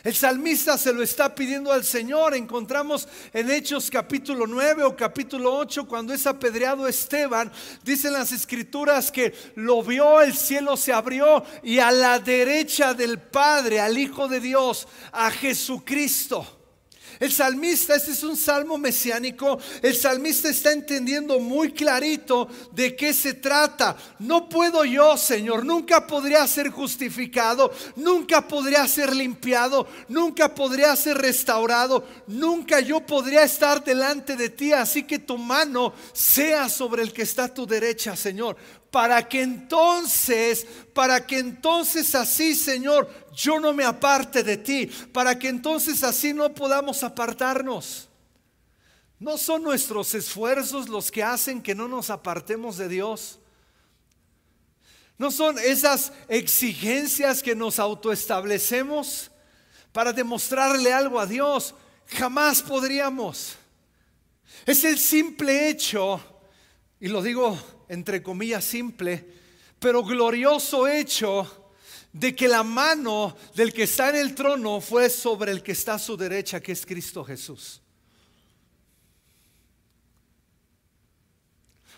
El 0.01 0.15
salmista 0.15 0.77
se 0.77 0.93
lo 0.93 1.03
está 1.03 1.35
pidiendo 1.35 1.73
al 1.73 1.83
Señor. 1.83 2.33
Encontramos 2.33 3.05
en 3.33 3.51
Hechos 3.51 3.91
capítulo 3.91 4.47
9 4.47 4.85
o 4.85 4.95
capítulo 4.95 5.53
8, 5.57 5.85
cuando 5.85 6.13
es 6.13 6.25
apedreado 6.25 6.87
Esteban, 6.87 7.51
dicen 7.83 8.13
las 8.13 8.31
escrituras 8.31 9.11
que 9.11 9.33
lo 9.55 9.83
vio, 9.83 10.21
el 10.21 10.33
cielo 10.33 10.77
se 10.77 10.93
abrió 10.93 11.43
y 11.63 11.79
a 11.79 11.91
la 11.91 12.17
derecha 12.19 12.93
del 12.93 13.19
Padre, 13.19 13.81
al 13.81 13.97
Hijo 13.97 14.29
de 14.29 14.39
Dios, 14.39 14.87
a 15.11 15.29
Jesucristo. 15.31 16.54
El 17.19 17.31
salmista, 17.31 17.95
este 17.95 18.11
es 18.11 18.23
un 18.23 18.35
salmo 18.35 18.77
mesiánico, 18.77 19.59
el 19.81 19.95
salmista 19.95 20.49
está 20.49 20.71
entendiendo 20.71 21.39
muy 21.39 21.71
clarito 21.71 22.47
de 22.71 22.95
qué 22.95 23.13
se 23.13 23.33
trata. 23.33 23.95
No 24.19 24.49
puedo 24.49 24.83
yo, 24.85 25.17
Señor, 25.17 25.65
nunca 25.65 26.05
podría 26.05 26.45
ser 26.47 26.69
justificado, 26.69 27.71
nunca 27.95 28.47
podría 28.47 28.87
ser 28.87 29.15
limpiado, 29.15 29.87
nunca 30.07 30.53
podría 30.53 30.95
ser 30.95 31.17
restaurado, 31.17 32.05
nunca 32.27 32.79
yo 32.79 33.05
podría 33.05 33.43
estar 33.43 33.83
delante 33.83 34.35
de 34.35 34.49
ti, 34.49 34.73
así 34.73 35.03
que 35.03 35.19
tu 35.19 35.37
mano 35.37 35.93
sea 36.13 36.69
sobre 36.69 37.03
el 37.03 37.13
que 37.13 37.21
está 37.21 37.45
a 37.45 37.53
tu 37.53 37.65
derecha, 37.65 38.15
Señor 38.15 38.57
para 38.95 39.27
que 39.27 39.41
entonces, 39.41 40.65
para 40.93 41.27
que 41.27 41.37
entonces 41.37 42.15
así, 42.15 42.55
Señor, 42.55 43.09
yo 43.35 43.59
no 43.59 43.73
me 43.73 43.83
aparte 43.83 44.41
de 44.41 44.55
ti, 44.55 44.85
para 45.11 45.37
que 45.37 45.49
entonces 45.49 46.01
así 46.01 46.33
no 46.33 46.53
podamos 46.53 47.03
apartarnos. 47.03 48.07
No 49.19 49.37
son 49.37 49.63
nuestros 49.63 50.15
esfuerzos 50.15 50.87
los 50.87 51.11
que 51.11 51.21
hacen 51.23 51.61
que 51.61 51.75
no 51.75 51.89
nos 51.89 52.09
apartemos 52.09 52.77
de 52.77 52.87
Dios. 52.87 53.37
No 55.17 55.29
son 55.29 55.59
esas 55.59 56.13
exigencias 56.29 57.43
que 57.43 57.53
nos 57.53 57.79
autoestablecemos 57.79 59.29
para 59.91 60.13
demostrarle 60.13 60.93
algo 60.93 61.19
a 61.19 61.25
Dios. 61.25 61.75
Jamás 62.07 62.61
podríamos. 62.61 63.57
Es 64.65 64.85
el 64.85 64.97
simple 64.97 65.67
hecho, 65.67 66.21
y 67.01 67.09
lo 67.09 67.21
digo 67.21 67.74
entre 67.89 68.21
comillas, 68.21 68.63
simple, 68.63 69.25
pero 69.79 70.03
glorioso 70.03 70.87
hecho 70.87 71.71
de 72.11 72.35
que 72.35 72.47
la 72.47 72.63
mano 72.63 73.35
del 73.55 73.73
que 73.73 73.83
está 73.83 74.09
en 74.09 74.15
el 74.15 74.33
trono 74.33 74.79
fue 74.79 75.09
sobre 75.09 75.51
el 75.51 75.61
que 75.61 75.73
está 75.73 75.95
a 75.95 75.99
su 75.99 76.15
derecha, 76.15 76.61
que 76.61 76.71
es 76.71 76.85
Cristo 76.85 77.23
Jesús. 77.23 77.81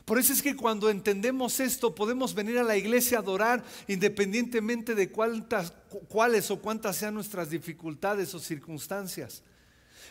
Por 0.07 0.17
eso 0.17 0.31
es 0.31 0.41
que 0.41 0.55
cuando 0.55 0.89
entendemos 0.89 1.59
esto 1.59 1.93
podemos 1.93 2.33
venir 2.33 2.57
a 2.57 2.63
la 2.63 2.77
iglesia 2.77 3.17
a 3.17 3.21
adorar 3.21 3.63
independientemente 3.89 4.95
de 4.95 5.11
cuántas, 5.11 5.73
cuáles 6.07 6.49
o 6.49 6.61
cuántas 6.61 6.95
sean 6.95 7.13
nuestras 7.13 7.49
dificultades 7.49 8.33
o 8.33 8.39
circunstancias. 8.39 9.43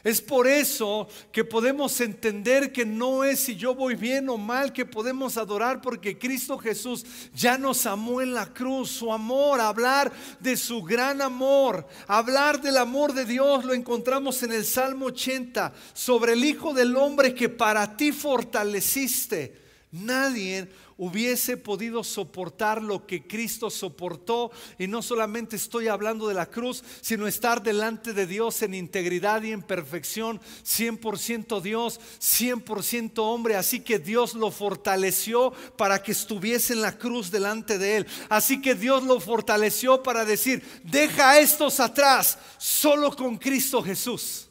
Es 0.06 0.20
por 0.20 0.46
eso 0.46 1.08
que 1.32 1.42
podemos 1.42 2.00
entender 2.00 2.70
que 2.70 2.86
no 2.86 3.24
es 3.24 3.40
si 3.40 3.56
yo 3.56 3.74
voy 3.74 3.96
bien 3.96 4.28
o 4.28 4.38
mal 4.38 4.72
que 4.72 4.86
podemos 4.86 5.36
adorar 5.36 5.80
porque 5.80 6.16
Cristo 6.16 6.58
Jesús 6.58 7.04
ya 7.34 7.58
nos 7.58 7.86
amó 7.86 8.20
en 8.20 8.32
la 8.32 8.46
cruz. 8.46 8.88
Su 8.88 9.12
amor, 9.12 9.60
hablar 9.60 10.12
de 10.38 10.56
su 10.56 10.80
gran 10.84 11.20
amor, 11.20 11.88
hablar 12.06 12.62
del 12.62 12.76
amor 12.76 13.14
de 13.14 13.24
Dios 13.24 13.64
lo 13.64 13.74
encontramos 13.74 14.44
en 14.44 14.52
el 14.52 14.64
Salmo 14.64 15.06
80 15.06 15.74
sobre 15.92 16.34
el 16.34 16.44
Hijo 16.44 16.72
del 16.72 16.94
Hombre 16.94 17.34
que 17.34 17.48
para 17.48 17.96
ti 17.96 18.12
fortaleciste. 18.12 19.60
Nadie 19.90 20.68
hubiese 20.98 21.56
podido 21.56 22.02
soportar 22.02 22.82
lo 22.82 23.06
que 23.06 23.26
Cristo 23.26 23.70
soportó. 23.70 24.50
Y 24.78 24.86
no 24.86 25.02
solamente 25.02 25.56
estoy 25.56 25.88
hablando 25.88 26.28
de 26.28 26.34
la 26.34 26.46
cruz, 26.46 26.82
sino 27.00 27.26
estar 27.26 27.62
delante 27.62 28.12
de 28.12 28.26
Dios 28.26 28.62
en 28.62 28.74
integridad 28.74 29.42
y 29.42 29.52
en 29.52 29.62
perfección, 29.62 30.40
100% 30.64 31.60
Dios, 31.60 32.00
100% 32.20 33.18
hombre. 33.18 33.56
Así 33.56 33.80
que 33.80 33.98
Dios 33.98 34.34
lo 34.34 34.50
fortaleció 34.50 35.52
para 35.76 36.02
que 36.02 36.12
estuviese 36.12 36.72
en 36.72 36.82
la 36.82 36.96
cruz 36.96 37.30
delante 37.30 37.78
de 37.78 37.98
él. 37.98 38.06
Así 38.28 38.60
que 38.60 38.74
Dios 38.74 39.02
lo 39.02 39.20
fortaleció 39.20 40.02
para 40.02 40.24
decir, 40.24 40.62
deja 40.82 41.38
estos 41.38 41.80
atrás, 41.80 42.38
solo 42.58 43.14
con 43.14 43.36
Cristo 43.36 43.82
Jesús. 43.82 44.45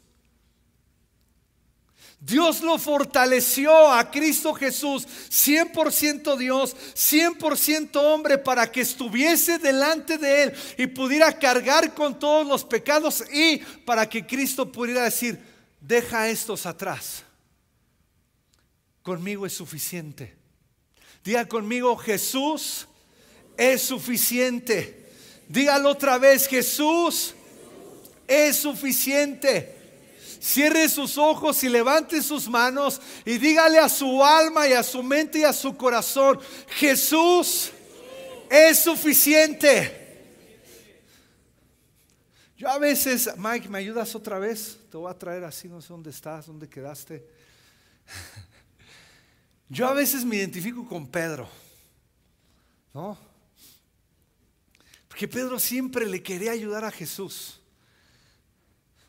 Dios 2.20 2.62
lo 2.62 2.80
fortaleció 2.80 3.92
a 3.92 4.10
Cristo 4.10 4.54
Jesús, 4.54 5.08
100% 5.30 6.38
Dios, 6.38 6.76
100% 6.96 7.96
hombre, 7.98 8.38
para 8.38 8.72
que 8.72 8.82
estuviese 8.82 9.60
delante 9.60 10.18
de 10.18 10.44
Él 10.44 10.54
y 10.78 10.88
pudiera 10.88 11.38
cargar 11.38 11.94
con 11.94 12.18
todos 12.18 12.48
los 12.48 12.64
pecados 12.64 13.24
y 13.32 13.58
para 13.86 14.10
que 14.10 14.26
Cristo 14.26 14.72
pudiera 14.72 15.04
decir, 15.04 15.40
deja 15.80 16.30
estos 16.30 16.66
atrás. 16.66 17.24
Conmigo 19.04 19.46
es 19.46 19.54
suficiente. 19.54 20.36
Diga 21.24 21.48
conmigo, 21.48 21.96
Jesús 21.96 22.88
es 23.58 23.84
suficiente. 23.84 25.12
Dígalo 25.48 25.90
otra 25.90 26.18
vez, 26.18 26.48
Jesús 26.48 27.36
es 28.28 28.56
suficiente. 28.56 29.85
Cierre 30.46 30.88
sus 30.90 31.18
ojos 31.18 31.64
y 31.64 31.70
levante 31.70 32.22
sus 32.22 32.48
manos 32.48 33.02
y 33.26 33.40
dígale 33.40 33.80
a 33.80 33.90
su 33.90 34.24
alma 34.24 34.68
y 34.68 34.74
a 34.74 34.84
su 34.84 35.02
mente 35.02 35.40
y 35.40 35.44
a 35.44 35.52
su 35.52 35.76
corazón, 35.76 36.40
Jesús 36.68 37.72
es 38.48 38.78
suficiente. 38.78 40.04
Yo 42.56 42.70
a 42.70 42.78
veces, 42.78 43.28
Mike, 43.36 43.68
¿me 43.70 43.80
ayudas 43.80 44.14
otra 44.14 44.38
vez? 44.38 44.78
Te 44.92 44.98
voy 44.98 45.10
a 45.10 45.18
traer 45.18 45.44
así, 45.46 45.68
no 45.68 45.82
sé 45.82 45.88
dónde 45.88 46.12
estás, 46.12 46.46
dónde 46.46 46.70
quedaste. 46.70 47.28
Yo 49.68 49.88
a 49.88 49.94
veces 49.96 50.24
me 50.24 50.36
identifico 50.36 50.88
con 50.88 51.08
Pedro, 51.08 51.50
¿no? 52.94 53.18
Porque 55.08 55.28
Pedro 55.28 55.60
siempre 55.60 56.06
le 56.06 56.22
quería 56.22 56.52
ayudar 56.52 56.86
a 56.86 56.92
Jesús. 56.92 57.60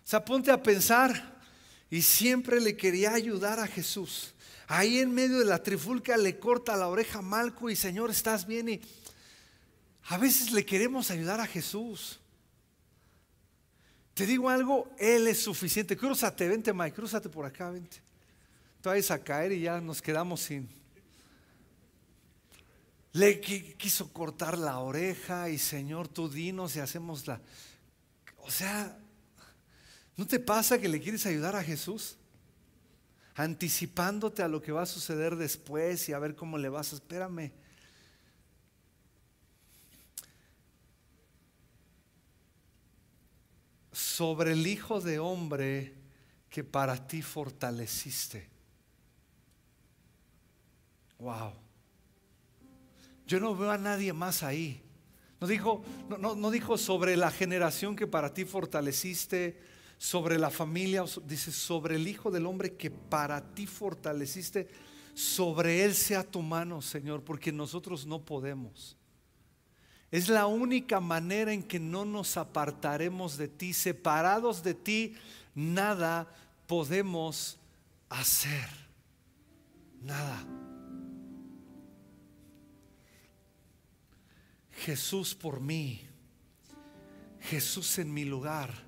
Sea, 0.07 0.25
ponte 0.25 0.53
a 0.53 0.63
pensar 0.63 1.37
y 1.91 2.01
siempre 2.01 2.61
le 2.61 2.77
quería 2.77 3.13
ayudar 3.13 3.59
a 3.59 3.67
Jesús. 3.67 4.35
Ahí 4.69 5.01
en 5.01 5.13
medio 5.13 5.41
de 5.41 5.45
la 5.45 5.61
trifulca 5.61 6.17
le 6.17 6.39
corta 6.39 6.77
la 6.77 6.87
oreja 6.87 7.23
Malco 7.23 7.69
y 7.71 7.75
Señor, 7.75 8.11
¿estás 8.11 8.47
bien? 8.47 8.69
Y 8.69 8.81
a 10.05 10.17
veces 10.17 10.53
le 10.53 10.65
queremos 10.65 11.11
ayudar 11.11 11.41
a 11.41 11.47
Jesús. 11.49 12.21
Te 14.15 14.27
digo 14.27 14.49
algo, 14.49 14.89
Él 14.97 15.27
es 15.27 15.43
suficiente. 15.43 15.97
Crúzate, 15.97 16.47
vente 16.47 16.73
Mike, 16.73 16.95
crúzate 16.95 17.29
por 17.29 17.45
acá, 17.45 17.71
vente. 17.71 18.01
Tú 18.81 18.91
vas 18.91 19.11
a 19.11 19.25
caer 19.25 19.51
y 19.51 19.63
ya 19.63 19.81
nos 19.81 20.01
quedamos 20.01 20.41
sin... 20.41 20.69
Le 23.11 23.41
quiso 23.41 24.13
cortar 24.13 24.57
la 24.57 24.79
oreja 24.79 25.51
y 25.51 25.59
Señor, 25.59 26.07
tú 26.07 26.29
dinos 26.29 26.77
y 26.77 26.79
hacemos 26.79 27.27
la... 27.27 27.41
O 28.37 28.53
sea, 28.53 28.97
¿No 30.17 30.27
te 30.27 30.41
pasa 30.41 30.79
que 30.79 30.89
le 30.89 31.01
quieres 31.01 31.27
ayudar 31.27 31.55
a 31.57 31.63
Jesús? 31.63 32.17
Anticipándote 33.35 34.43
a 34.43 34.49
lo 34.49 34.63
que 34.63 34.73
va 34.73 34.83
a 34.83 34.87
suceder 34.87 35.37
después 35.37 36.09
y 36.09 36.15
a 36.15 36.19
ver 36.19 36.35
cómo 36.35 36.57
le 36.57 36.71
vas. 36.71 36.95
Espérame. 36.95 37.53
Sobre 43.93 44.53
el 44.53 44.67
Hijo 44.67 45.03
de 45.03 45.19
Hombre 45.19 45.95
que 46.49 46.65
para 46.65 47.07
ti 47.07 47.21
fortaleciste. 47.21 48.49
Wow. 51.19 51.53
Yo 53.27 53.39
no 53.39 53.55
veo 53.55 53.71
a 53.71 53.77
nadie 53.77 54.15
más 54.15 54.43
ahí. 54.43 54.83
No 55.41 55.47
dijo, 55.47 55.85
no, 56.19 56.35
no 56.35 56.51
dijo 56.51 56.79
sobre 56.79 57.19
la 57.19 57.31
generación 57.31 57.95
que 57.97 58.07
para 58.07 58.33
ti 58.33 58.47
fortaleciste 58.47 59.76
sobre 59.99 60.39
la 60.39 60.51
familia, 60.51 61.05
dice, 61.27 61.53
sobre 61.53 61.97
el 61.97 62.07
Hijo 62.07 62.31
del 62.31 62.47
Hombre 62.47 62.75
que 62.75 62.91
para 62.91 63.55
ti 63.55 63.67
fortaleciste, 63.67 64.69
sobre 65.15 65.85
Él 65.85 65.95
sea 65.95 66.23
tu 66.23 66.43
mano, 66.43 66.83
Señor, 66.83 67.23
porque 67.23 67.53
nosotros 67.53 68.07
no 68.07 68.21
podemos. 68.21 68.97
Es 70.11 70.29
la 70.29 70.47
única 70.47 71.01
manera 71.01 71.53
en 71.53 71.63
que 71.63 71.81
no 71.81 72.05
nos 72.05 72.37
apartaremos 72.37 73.37
de 73.37 73.49
ti. 73.49 73.73
Separados 73.73 74.63
de 74.63 74.75
ti, 74.75 75.15
nada 75.55 76.29
podemos 76.67 77.59
hacer. 78.09 78.69
Nada. 80.03 80.45
Jesús 84.71 85.35
por 85.35 85.61
mí. 85.61 86.03
Jesús 87.41 87.99
en 87.99 88.13
mi 88.13 88.25
lugar 88.25 88.87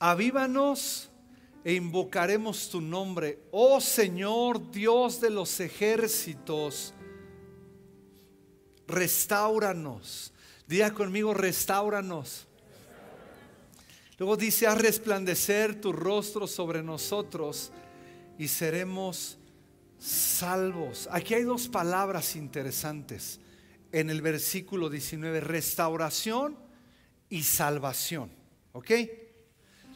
avívanos 0.00 1.10
e 1.62 1.74
invocaremos 1.74 2.70
tu 2.70 2.80
nombre. 2.80 3.38
Oh 3.52 3.80
Señor 3.80 4.70
Dios 4.70 5.20
de 5.20 5.30
los 5.30 5.60
ejércitos, 5.60 6.94
restauranos. 8.88 10.32
Diga 10.66 10.92
conmigo, 10.92 11.34
restauranos. 11.34 12.46
Luego 14.18 14.36
dice, 14.36 14.66
haz 14.66 14.78
resplandecer 14.78 15.80
tu 15.80 15.92
rostro 15.92 16.46
sobre 16.46 16.82
nosotros 16.82 17.72
y 18.38 18.48
seremos 18.48 19.38
salvos. 19.98 21.08
Aquí 21.10 21.34
hay 21.34 21.42
dos 21.42 21.68
palabras 21.68 22.36
interesantes 22.36 23.40
en 23.92 24.08
el 24.08 24.22
versículo 24.22 24.88
19, 24.88 25.40
restauración 25.40 26.58
y 27.28 27.42
salvación. 27.42 28.30
¿Ok? 28.72 28.90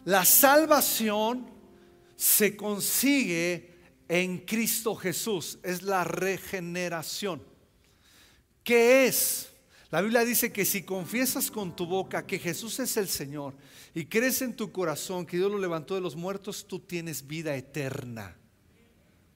La 0.05 0.25
salvación 0.25 1.51
se 2.17 2.57
consigue 2.57 3.75
en 4.09 4.39
Cristo 4.39 4.95
Jesús, 4.95 5.59
es 5.63 5.83
la 5.83 6.05
regeneración. 6.05 7.43
¿Qué 8.63 9.07
es? 9.07 9.51
La 9.91 10.01
Biblia 10.01 10.25
dice 10.25 10.53
que 10.53 10.65
si 10.65 10.83
confiesas 10.83 11.51
con 11.51 11.77
tu 11.77 11.87
boca 11.87 12.27
que 12.27 12.39
Jesús 12.39 12.81
es 12.81 12.97
el 12.97 13.09
Señor 13.09 13.55
y 13.95 14.07
crees 14.07 14.43
en 14.43 14.57
tu 14.57 14.73
corazón 14.73 15.25
que 15.25 15.37
Dios 15.37 15.51
lo 15.51 15.59
levantó 15.59 15.95
de 15.95 16.01
los 16.01 16.17
muertos, 16.17 16.67
tú 16.67 16.81
tienes 16.81 17.27
vida 17.27 17.55
eterna, 17.55 18.37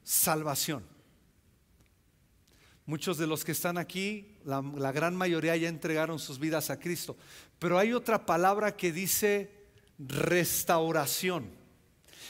salvación. 0.02 0.84
Muchos 2.86 3.18
de 3.18 3.26
los 3.26 3.44
que 3.44 3.52
están 3.52 3.78
aquí, 3.78 4.38
la, 4.44 4.92
gran 4.92 5.14
mayoría 5.14 5.56
ya 5.56 5.68
entregaron 5.68 6.18
sus 6.18 6.38
vidas 6.38 6.70
a 6.70 6.78
Cristo, 6.80 7.16
pero 7.58 7.78
hay 7.78 7.92
otra 7.92 8.26
palabra 8.26 8.76
que 8.76 8.92
dice 8.92 9.57
restauración. 9.98 11.50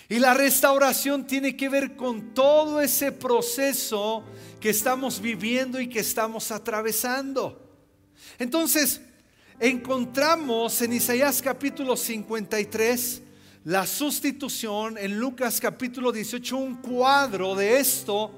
Y 0.09 0.19
la 0.19 0.33
restauración 0.33 1.27
tiene 1.27 1.57
que 1.57 1.69
ver 1.69 1.95
con 1.95 2.33
todo 2.33 2.81
ese 2.81 3.13
proceso 3.13 4.25
que 4.59 4.71
estamos 4.71 5.21
viviendo 5.21 5.81
y 5.81 5.89
que 5.89 6.01
estamos 6.01 6.51
atravesando. 6.51 7.63
Entonces, 8.39 9.03
encontramos 9.61 10.81
en 10.81 10.95
Isaías 10.95 11.43
capítulo 11.43 11.97
53 11.97 13.23
la 13.65 13.87
sustitución, 13.87 14.97
en 14.97 15.19
Lucas 15.19 15.61
capítulo 15.61 16.11
18 16.11 16.57
un 16.57 16.77
cuadro 16.77 17.55
de 17.55 17.79
esto. 17.79 18.31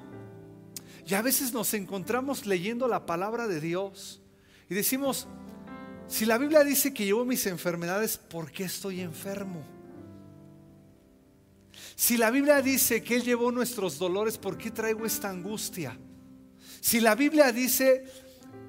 Y 1.06 1.14
a 1.14 1.22
veces 1.22 1.52
nos 1.52 1.72
encontramos 1.74 2.46
leyendo 2.46 2.88
la 2.88 3.06
palabra 3.06 3.46
de 3.46 3.60
Dios 3.60 4.20
y 4.68 4.74
decimos, 4.74 5.28
si 6.10 6.26
la 6.26 6.38
Biblia 6.38 6.64
dice 6.64 6.92
que 6.92 7.04
llevo 7.04 7.24
mis 7.24 7.46
enfermedades, 7.46 8.18
¿por 8.18 8.50
qué 8.50 8.64
estoy 8.64 9.00
enfermo? 9.00 9.64
Si 11.94 12.16
la 12.16 12.32
Biblia 12.32 12.60
dice 12.60 13.00
que 13.00 13.14
Él 13.14 13.22
llevó 13.22 13.52
nuestros 13.52 13.96
dolores, 13.96 14.36
¿por 14.36 14.58
qué 14.58 14.72
traigo 14.72 15.06
esta 15.06 15.30
angustia? 15.30 15.96
Si 16.80 16.98
la 16.98 17.14
Biblia 17.14 17.52
dice, 17.52 18.06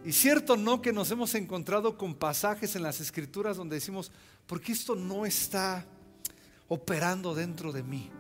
y 0.06 0.12
cierto 0.12 0.56
no 0.56 0.84
que 0.84 0.94
nos 0.94 1.10
hemos 1.10 1.34
encontrado 1.34 1.98
con 1.98 2.14
pasajes 2.14 2.76
en 2.76 2.84
las 2.84 3.02
escrituras 3.02 3.58
donde 3.58 3.76
decimos, 3.78 4.12
¿por 4.46 4.62
qué 4.62 4.74
esto 4.74 4.96
no 4.96 5.26
está 5.26 5.84
operando 6.68 7.34
dentro 7.34 7.72
de 7.72 7.82
mí? 7.82 8.12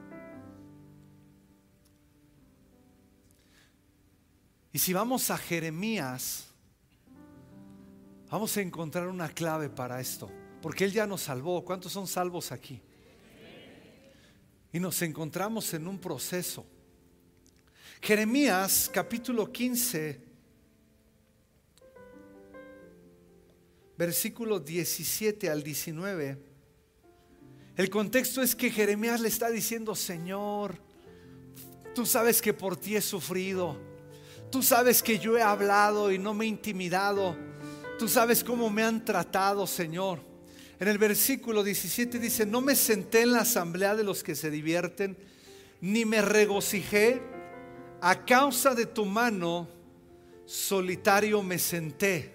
Y 4.73 4.79
si 4.79 4.93
vamos 4.93 5.29
a 5.29 5.37
Jeremías, 5.37 6.50
vamos 8.31 8.55
a 8.55 8.61
encontrar 8.61 9.09
una 9.09 9.27
clave 9.27 9.69
para 9.69 9.99
esto, 9.99 10.31
porque 10.61 10.85
Él 10.85 10.93
ya 10.93 11.05
nos 11.05 11.23
salvó. 11.23 11.63
¿Cuántos 11.65 11.91
son 11.91 12.07
salvos 12.07 12.53
aquí? 12.53 12.81
Y 14.71 14.79
nos 14.79 15.01
encontramos 15.01 15.73
en 15.73 15.85
un 15.85 15.99
proceso. 15.99 16.65
Jeremías 18.01 18.89
capítulo 18.91 19.51
15, 19.51 20.21
versículo 23.97 24.61
17 24.61 25.49
al 25.49 25.61
19. 25.61 26.37
El 27.75 27.89
contexto 27.89 28.41
es 28.41 28.55
que 28.55 28.71
Jeremías 28.71 29.19
le 29.19 29.27
está 29.27 29.49
diciendo, 29.49 29.93
Señor, 29.93 30.77
tú 31.93 32.05
sabes 32.05 32.41
que 32.41 32.53
por 32.53 32.77
ti 32.77 32.95
he 32.95 33.01
sufrido, 33.01 33.77
tú 34.49 34.63
sabes 34.63 35.03
que 35.03 35.19
yo 35.19 35.37
he 35.37 35.41
hablado 35.41 36.13
y 36.13 36.17
no 36.17 36.33
me 36.33 36.45
he 36.45 36.47
intimidado, 36.47 37.50
tú 38.01 38.07
sabes 38.07 38.43
cómo 38.43 38.71
me 38.71 38.81
han 38.81 39.05
tratado, 39.05 39.67
Señor. 39.67 40.21
En 40.79 40.87
el 40.87 40.97
versículo 40.97 41.63
17 41.63 42.17
dice, 42.17 42.47
no 42.47 42.59
me 42.59 42.75
senté 42.75 43.21
en 43.21 43.33
la 43.33 43.41
asamblea 43.41 43.95
de 43.95 44.03
los 44.03 44.23
que 44.23 44.33
se 44.33 44.49
divierten, 44.49 45.15
ni 45.81 46.03
me 46.03 46.23
regocijé. 46.23 47.21
A 48.01 48.25
causa 48.25 48.73
de 48.73 48.87
tu 48.87 49.05
mano, 49.05 49.69
solitario 50.47 51.43
me 51.43 51.59
senté, 51.59 52.33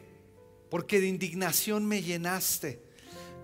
porque 0.71 1.01
de 1.01 1.09
indignación 1.09 1.85
me 1.85 2.01
llenaste. 2.01 2.81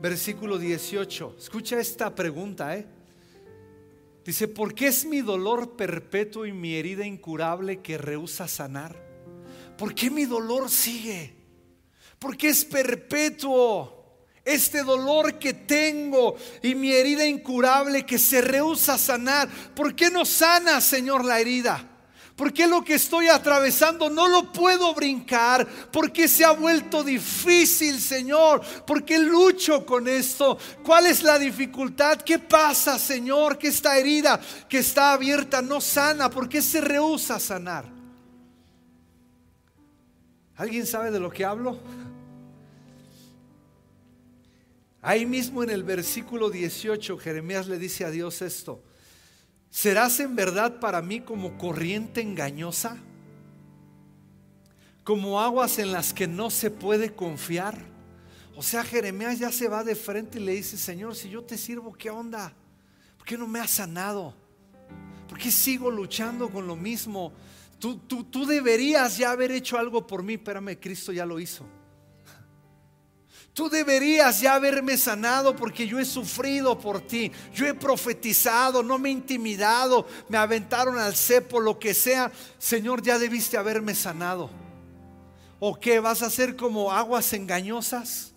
Versículo 0.01 0.59
18. 0.59 1.35
Escucha 1.41 1.81
esta 1.81 2.15
pregunta, 2.15 2.77
¿eh? 2.77 2.87
Dice, 4.25 4.47
¿por 4.47 4.75
qué 4.77 4.87
es 4.87 5.05
mi 5.05 5.23
dolor 5.23 5.75
perpetuo 5.75 6.47
y 6.47 6.53
mi 6.53 6.77
herida 6.77 7.05
incurable 7.05 7.81
que 7.81 7.99
rehúsa 7.99 8.47
sanar? 8.47 8.95
¿Por 9.77 9.93
qué 9.93 10.09
mi 10.09 10.25
dolor 10.25 10.71
sigue? 10.71 11.42
¿Por 12.23 12.37
qué 12.37 12.51
es 12.51 12.65
perpetuo? 12.65 13.99
este 14.45 14.83
dolor 14.83 15.39
que 15.39 15.55
tengo 15.55 16.35
y 16.63 16.75
mi 16.75 16.93
herida 16.93 17.25
incurable 17.25 18.05
que 18.05 18.19
se 18.19 18.41
rehúsa 18.41 18.95
a 18.95 18.99
sanar. 18.99 19.49
¿Por 19.75 19.95
qué 19.95 20.11
no 20.11 20.25
sana, 20.25 20.81
Señor, 20.81 21.25
la 21.25 21.39
herida? 21.39 21.89
¿Por 22.35 22.53
qué 22.53 22.67
lo 22.67 22.83
que 22.83 22.95
estoy 22.95 23.29
atravesando 23.29 24.11
no 24.11 24.27
lo 24.27 24.53
puedo 24.53 24.95
brincar? 24.95 25.67
¿Por 25.93 26.11
qué 26.11 26.27
se 26.27 26.45
ha 26.45 26.53
vuelto 26.53 27.05
difícil, 27.05 28.01
Señor? 28.01 28.63
¿Por 28.85 29.05
qué 29.05 29.19
lucho 29.19 29.87
con 29.87 30.09
esto? 30.09 30.59
¿Cuál 30.83 31.07
es 31.07 31.23
la 31.23 31.39
dificultad? 31.39 32.19
¿Qué 32.23 32.39
pasa, 32.39 32.99
Señor? 32.99 33.59
Que 33.59 33.69
esta 33.69 33.97
herida 33.97 34.41
que 34.69 34.79
está 34.79 35.13
abierta 35.13 35.63
no 35.63 35.81
sana. 35.81 36.31
¿Por 36.31 36.49
qué 36.49 36.63
se 36.63 36.81
rehúsa 36.81 37.37
a 37.37 37.41
sanar? 37.41 37.85
¿Alguien 40.57 40.87
sabe 40.87 41.11
de 41.11 41.21
lo 41.21 41.31
que 41.31 41.45
hablo? 41.45 41.79
Ahí 45.05 45.27
mismo 45.27 45.65
en 45.65 45.71
el 45.71 45.83
versículo 45.83 46.49
18, 46.49 47.19
Jeremías 47.19 47.67
le 47.67 47.77
dice 47.77 48.05
a 48.05 48.11
Dios 48.13 48.41
esto, 48.41 48.85
¿serás 49.69 50.21
en 50.21 50.37
verdad 50.37 50.79
para 50.79 51.03
mí 51.03 51.21
como 51.21 51.59
corriente 51.59 52.21
engañosa? 52.21 52.97
Como 55.03 55.41
aguas 55.41 55.81
en 55.81 55.91
las 55.91 56.15
que 56.15 56.29
no 56.29 56.51
se 56.51 56.71
puede 56.71 57.13
confiar. 57.13 57.85
O 58.55 58.63
sea, 58.63 58.85
Jeremías 58.85 59.41
ya 59.41 59.51
se 59.51 59.67
va 59.67 59.83
de 59.83 59.97
frente 59.97 60.39
y 60.39 60.45
le 60.45 60.53
dice, 60.53 60.79
Señor, 60.79 61.17
si 61.17 61.29
yo 61.29 61.43
te 61.43 61.59
sirvo, 61.59 61.93
¿qué 61.95 62.09
onda? 62.09 62.55
¿Por 63.17 63.27
qué 63.27 63.37
no 63.37 63.49
me 63.49 63.59
has 63.59 63.73
sanado? 63.73 64.37
¿Por 65.29 65.37
qué 65.37 65.51
sigo 65.51 65.91
luchando 65.91 66.49
con 66.49 66.69
lo 66.69 66.77
mismo? 66.77 67.33
Tú, 67.81 67.99
tú, 67.99 68.23
tú 68.23 68.47
deberías 68.47 69.19
ya 69.19 69.33
haber 69.33 69.51
hecho 69.51 69.77
algo 69.79 70.07
por 70.07 70.23
mí. 70.23 70.35
Espérame, 70.35 70.79
Cristo 70.79 71.11
ya 71.11 71.27
lo 71.27 71.41
hizo. 71.41 71.67
Tú 73.55 73.69
deberías 73.69 74.41
ya 74.41 74.55
haberme 74.55 74.97
sanado 74.97 75.55
porque 75.55 75.87
yo 75.87 75.99
he 75.99 76.07
sufrido 76.07 76.79
por 76.79 77.03
ti. 77.03 77.31
Yo 77.53 77.67
he 77.67 77.75
profetizado, 77.75 78.83
no 78.83 78.99
me 78.99 79.11
he 79.11 79.13
intimidado, 79.13 80.07
me 80.29 80.39
aventaron 80.39 80.99
al 80.99 81.15
cepo, 81.15 81.61
lo 81.61 81.79
que 81.79 81.93
sea. 81.93 82.33
Señor, 82.59 83.03
ya 83.03 83.19
debiste 83.19 83.59
haberme 83.59 83.95
sanado. 83.95 84.49
¿O 85.61 85.79
qué? 85.79 86.01
¿Vas 86.01 86.23
a 86.23 86.31
ser 86.31 86.57
como 86.57 86.91
aguas 86.93 87.31
engañosas? 87.35 88.33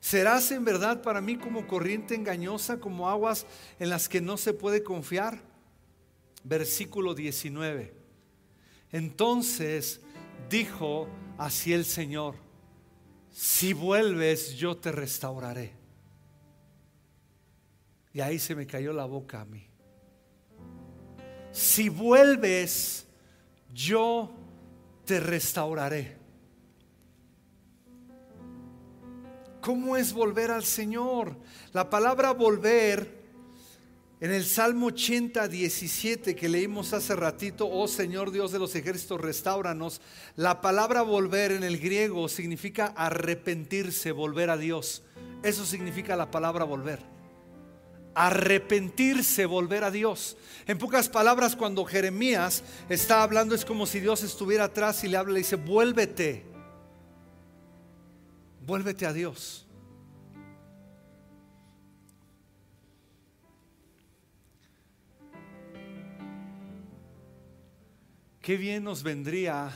¿Serás 0.00 0.50
en 0.50 0.64
verdad 0.64 1.00
para 1.00 1.20
mí 1.20 1.36
como 1.36 1.68
corriente 1.68 2.14
engañosa, 2.14 2.78
como 2.80 3.08
aguas 3.08 3.46
en 3.78 3.88
las 3.88 4.08
que 4.08 4.20
no 4.20 4.36
se 4.36 4.52
puede 4.52 4.82
confiar? 4.82 5.40
Versículo 6.42 7.14
19. 7.14 7.94
Entonces 8.90 10.00
dijo 10.50 11.08
así 11.38 11.72
el 11.72 11.84
Señor 11.84 12.43
si 13.34 13.72
vuelves 13.72 14.54
yo 14.54 14.76
te 14.76 14.92
restauraré. 14.92 15.72
Y 18.12 18.20
ahí 18.20 18.38
se 18.38 18.54
me 18.54 18.64
cayó 18.64 18.92
la 18.92 19.06
boca 19.06 19.40
a 19.40 19.44
mí. 19.44 19.66
Si 21.50 21.88
vuelves, 21.88 23.08
yo 23.72 24.32
te 25.04 25.18
restauraré. 25.18 26.16
¿Cómo 29.60 29.96
es 29.96 30.12
volver 30.12 30.52
al 30.52 30.62
Señor? 30.62 31.36
La 31.72 31.90
palabra 31.90 32.30
volver 32.30 33.13
en 34.20 34.32
el 34.32 34.44
Salmo 34.44 34.86
80, 34.86 35.48
17 35.48 36.36
que 36.36 36.48
leímos 36.48 36.92
hace 36.92 37.16
ratito, 37.16 37.68
oh 37.68 37.88
Señor 37.88 38.30
Dios 38.30 38.52
de 38.52 38.58
los 38.58 38.74
ejércitos, 38.74 39.20
restauranos, 39.20 40.00
la 40.36 40.60
palabra 40.60 41.02
volver 41.02 41.52
en 41.52 41.64
el 41.64 41.78
griego 41.78 42.28
significa 42.28 42.86
arrepentirse, 42.96 44.12
volver 44.12 44.50
a 44.50 44.56
Dios. 44.56 45.02
Eso 45.42 45.66
significa 45.66 46.16
la 46.16 46.30
palabra 46.30 46.64
volver. 46.64 47.00
Arrepentirse, 48.14 49.46
volver 49.46 49.82
a 49.82 49.90
Dios. 49.90 50.36
En 50.66 50.78
pocas 50.78 51.08
palabras, 51.08 51.56
cuando 51.56 51.84
Jeremías 51.84 52.62
está 52.88 53.22
hablando, 53.24 53.54
es 53.54 53.64
como 53.64 53.84
si 53.84 53.98
Dios 53.98 54.22
estuviera 54.22 54.64
atrás 54.64 55.02
y 55.02 55.08
le 55.08 55.16
habla 55.16 55.32
y 55.32 55.34
le 55.34 55.40
dice, 55.40 55.56
vuélvete, 55.56 56.44
vuélvete 58.64 59.06
a 59.06 59.12
Dios. 59.12 59.63
Qué 68.44 68.58
bien 68.58 68.84
nos 68.84 69.02
vendría 69.02 69.72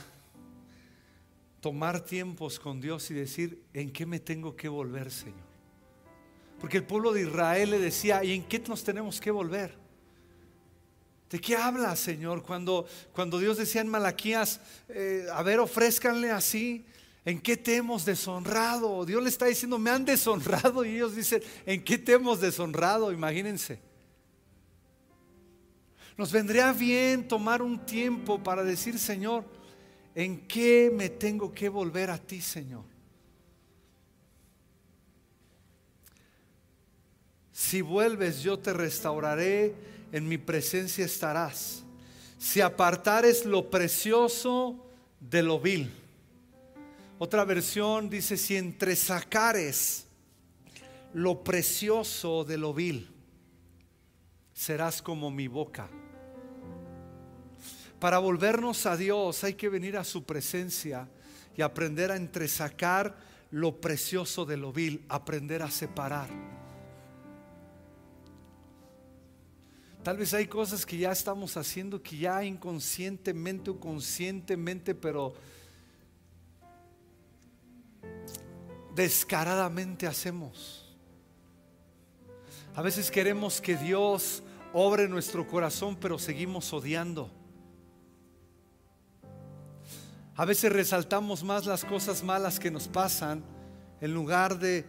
tomar 1.59 2.01
tiempos 2.01 2.59
con 2.59 2.79
Dios 2.79 3.09
y 3.09 3.15
decir, 3.15 3.63
¿en 3.73 3.91
qué 3.91 4.05
me 4.05 4.19
tengo 4.19 4.55
que 4.55 4.69
volver, 4.69 5.09
Señor? 5.09 5.49
Porque 6.59 6.77
el 6.77 6.83
pueblo 6.83 7.11
de 7.11 7.23
Israel 7.23 7.71
le 7.71 7.79
decía, 7.79 8.23
¿y 8.23 8.31
en 8.31 8.43
qué 8.43 8.59
nos 8.59 8.83
tenemos 8.83 9.19
que 9.19 9.31
volver? 9.31 9.73
¿De 11.31 11.41
qué 11.41 11.55
habla, 11.55 11.95
Señor? 11.95 12.43
Cuando, 12.43 12.85
cuando 13.11 13.39
Dios 13.39 13.57
decía 13.57 13.81
en 13.81 13.87
Malaquías, 13.87 14.61
eh, 14.89 15.25
a 15.33 15.41
ver, 15.41 15.59
ofrézcanle 15.59 16.29
así, 16.29 16.85
¿en 17.25 17.41
qué 17.41 17.57
te 17.57 17.75
hemos 17.75 18.05
deshonrado? 18.05 19.03
Dios 19.03 19.23
le 19.23 19.29
está 19.29 19.47
diciendo, 19.47 19.79
me 19.79 19.89
han 19.89 20.05
deshonrado 20.05 20.85
y 20.85 20.89
ellos 20.89 21.15
dicen, 21.15 21.41
¿en 21.65 21.83
qué 21.83 21.97
te 21.97 22.13
hemos 22.13 22.39
deshonrado? 22.39 23.11
Imagínense. 23.11 23.88
Nos 26.19 26.33
vendría 26.33 26.73
bien 26.73 27.29
tomar 27.29 27.61
un 27.61 27.85
tiempo 27.85 28.43
para 28.43 28.61
decir, 28.61 28.99
Señor, 28.99 29.45
¿en 30.13 30.45
qué 30.47 30.91
me 30.93 31.07
tengo 31.07 31.53
que 31.53 31.69
volver 31.69 32.09
a 32.09 32.17
ti, 32.17 32.41
Señor? 32.41 32.83
Si 37.53 37.79
vuelves, 37.79 38.41
yo 38.41 38.59
te 38.59 38.73
restauraré, 38.73 39.73
en 40.11 40.27
mi 40.27 40.37
presencia 40.37 41.05
estarás. 41.05 41.85
Si 42.37 42.59
apartares 42.59 43.45
lo 43.45 43.69
precioso 43.69 44.75
de 45.21 45.41
lo 45.41 45.57
vil. 45.57 45.89
Otra 47.17 47.45
versión 47.45 48.09
dice, 48.09 48.35
si 48.35 48.57
entresacares 48.57 50.05
lo 51.13 51.45
precioso 51.45 52.43
de 52.43 52.57
lo 52.57 52.73
vil, 52.73 53.09
serás 54.53 55.01
como 55.01 55.31
mi 55.31 55.47
boca. 55.47 55.89
Para 57.99 58.19
volvernos 58.19 58.85
a 58.85 58.95
Dios 58.95 59.43
hay 59.43 59.55
que 59.55 59.67
venir 59.67 59.97
a 59.97 60.05
su 60.05 60.23
presencia 60.23 61.09
y 61.57 61.61
aprender 61.61 62.11
a 62.11 62.15
entresacar 62.15 63.17
lo 63.51 63.81
precioso 63.81 64.45
de 64.45 64.55
lo 64.55 64.71
vil, 64.71 65.03
aprender 65.09 65.61
a 65.61 65.69
separar. 65.69 66.29
Tal 70.03 70.17
vez 70.17 70.33
hay 70.33 70.47
cosas 70.47 70.85
que 70.85 70.97
ya 70.97 71.11
estamos 71.11 71.57
haciendo 71.57 72.01
que 72.01 72.17
ya 72.17 72.41
inconscientemente 72.45 73.69
o 73.69 73.79
conscientemente, 73.79 74.95
pero 74.95 75.33
descaradamente 78.95 80.07
hacemos. 80.07 80.95
A 82.75 82.81
veces 82.81 83.11
queremos 83.11 83.59
que 83.59 83.75
Dios 83.75 84.41
obre 84.71 85.09
nuestro 85.09 85.45
corazón, 85.45 85.97
pero 85.99 86.17
seguimos 86.17 86.71
odiando. 86.71 87.38
A 90.39 90.45
veces 90.45 90.71
resaltamos 90.71 91.43
más 91.43 91.65
las 91.65 91.83
cosas 91.83 92.23
malas 92.23 92.61
que 92.61 92.71
nos 92.71 92.87
pasan 92.87 93.43
en 93.99 94.13
lugar 94.13 94.57
de 94.57 94.85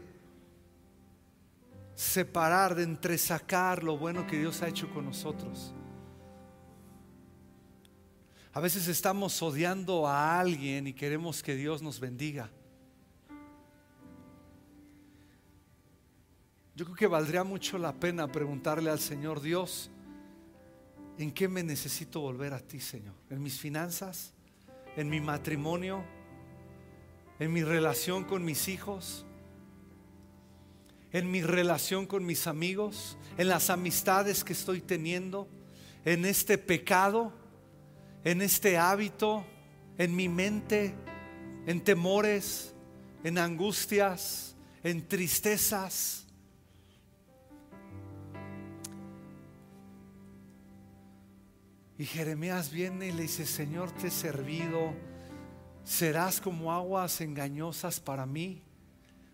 separar, 1.96 2.76
de 2.76 2.84
entresacar 2.84 3.82
lo 3.82 3.98
bueno 3.98 4.28
que 4.28 4.38
Dios 4.38 4.62
ha 4.62 4.68
hecho 4.68 4.88
con 4.94 5.06
nosotros. 5.06 5.74
A 8.52 8.60
veces 8.60 8.86
estamos 8.86 9.42
odiando 9.42 10.06
a 10.06 10.38
alguien 10.38 10.86
y 10.86 10.92
queremos 10.92 11.42
que 11.42 11.56
Dios 11.56 11.82
nos 11.82 11.98
bendiga. 11.98 12.48
Yo 16.76 16.84
creo 16.84 16.96
que 16.96 17.06
valdría 17.08 17.42
mucho 17.42 17.76
la 17.76 17.92
pena 17.92 18.30
preguntarle 18.30 18.88
al 18.88 19.00
Señor 19.00 19.40
Dios, 19.40 19.90
¿en 21.18 21.32
qué 21.32 21.48
me 21.48 21.64
necesito 21.64 22.20
volver 22.20 22.54
a 22.54 22.60
ti, 22.60 22.78
Señor? 22.78 23.14
¿En 23.28 23.42
mis 23.42 23.58
finanzas? 23.58 24.32
En 24.96 25.08
mi 25.08 25.20
matrimonio, 25.20 26.04
en 27.38 27.52
mi 27.52 27.62
relación 27.62 28.24
con 28.24 28.44
mis 28.44 28.68
hijos, 28.68 29.24
en 31.12 31.30
mi 31.30 31.42
relación 31.42 32.06
con 32.06 32.24
mis 32.24 32.46
amigos, 32.46 33.16
en 33.38 33.48
las 33.48 33.70
amistades 33.70 34.44
que 34.44 34.52
estoy 34.52 34.80
teniendo, 34.80 35.48
en 36.04 36.24
este 36.24 36.58
pecado, 36.58 37.32
en 38.24 38.42
este 38.42 38.78
hábito, 38.78 39.44
en 39.98 40.14
mi 40.14 40.28
mente, 40.28 40.94
en 41.66 41.80
temores, 41.82 42.74
en 43.24 43.38
angustias, 43.38 44.56
en 44.82 45.06
tristezas. 45.06 46.26
Y 52.00 52.06
Jeremías 52.06 52.70
viene 52.70 53.08
y 53.08 53.12
le 53.12 53.24
dice, 53.24 53.44
Señor, 53.44 53.92
te 53.92 54.06
he 54.06 54.10
servido, 54.10 54.94
serás 55.84 56.40
como 56.40 56.72
aguas 56.72 57.20
engañosas 57.20 58.00
para 58.00 58.24
mí, 58.24 58.62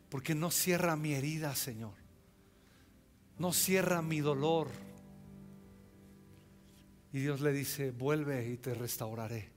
porque 0.09 0.35
no 0.35 0.51
cierra 0.51 0.97
mi 0.97 1.15
herida, 1.15 1.55
Señor. 1.55 1.93
No 3.39 3.53
cierra 3.53 4.03
mi 4.03 4.19
dolor. 4.19 4.67
Y 7.13 7.21
Dios 7.21 7.41
le 7.41 7.53
dice, 7.53 7.93
vuelve 7.93 8.51
y 8.51 8.57
te 8.57 8.75
restauraré. 8.75 9.49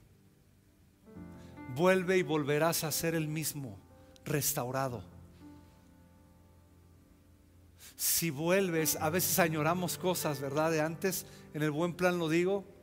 Vuelve 1.73 2.15
y 2.15 2.21
volverás 2.21 2.83
a 2.83 2.91
ser 2.91 3.15
el 3.15 3.27
mismo, 3.27 3.79
restaurado. 4.23 5.03
Si 7.95 8.29
vuelves, 8.29 8.97
a 8.97 9.09
veces 9.09 9.39
añoramos 9.39 9.97
cosas, 9.97 10.39
¿verdad? 10.39 10.69
De 10.69 10.81
antes, 10.81 11.25
en 11.55 11.63
el 11.63 11.71
buen 11.71 11.95
plan 11.95 12.19
lo 12.19 12.29
digo, 12.29 12.77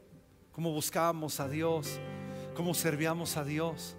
cómo 0.56 0.72
buscábamos 0.72 1.38
a 1.38 1.50
Dios, 1.50 2.00
cómo 2.54 2.72
servíamos 2.72 3.36
a 3.36 3.44
Dios. 3.44 3.94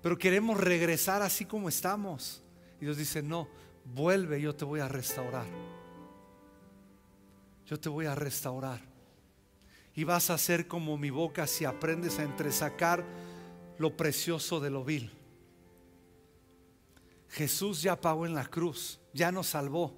Pero 0.00 0.16
queremos 0.16 0.60
regresar 0.60 1.22
así 1.22 1.44
como 1.44 1.68
estamos. 1.68 2.40
Y 2.80 2.84
Dios 2.84 2.96
dice, 2.96 3.20
no, 3.20 3.48
vuelve, 3.84 4.40
yo 4.40 4.54
te 4.54 4.64
voy 4.64 4.78
a 4.78 4.86
restaurar. 4.86 5.44
Yo 7.66 7.80
te 7.80 7.88
voy 7.88 8.06
a 8.06 8.14
restaurar. 8.14 8.80
Y 9.92 10.04
vas 10.04 10.30
a 10.30 10.38
ser 10.38 10.68
como 10.68 10.96
mi 10.98 11.10
boca 11.10 11.48
si 11.48 11.64
aprendes 11.64 12.20
a 12.20 12.22
entresacar 12.22 13.04
lo 13.76 13.96
precioso 13.96 14.60
de 14.60 14.70
lo 14.70 14.84
vil. 14.84 15.10
Jesús 17.30 17.82
ya 17.82 18.00
pagó 18.00 18.24
en 18.24 18.36
la 18.36 18.46
cruz, 18.46 19.00
ya 19.12 19.32
nos 19.32 19.48
salvó. 19.48 19.92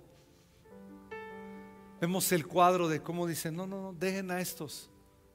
Vemos 2.00 2.32
el 2.32 2.46
cuadro 2.46 2.88
de 2.88 3.02
cómo 3.02 3.26
dice, 3.26 3.52
no, 3.52 3.66
no, 3.66 3.82
no, 3.82 3.92
dejen 3.92 4.30
a 4.30 4.40
estos 4.40 4.90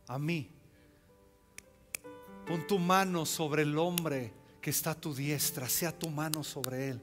a 0.07 0.19
mí. 0.19 0.49
Pon 2.45 2.67
tu 2.67 2.77
mano 2.77 3.25
sobre 3.25 3.61
el 3.61 3.77
hombre 3.77 4.33
que 4.61 4.69
está 4.69 4.91
a 4.91 4.95
tu 4.95 5.13
diestra, 5.13 5.67
sea 5.69 5.97
tu 5.97 6.09
mano 6.09 6.43
sobre 6.43 6.89
él. 6.89 7.01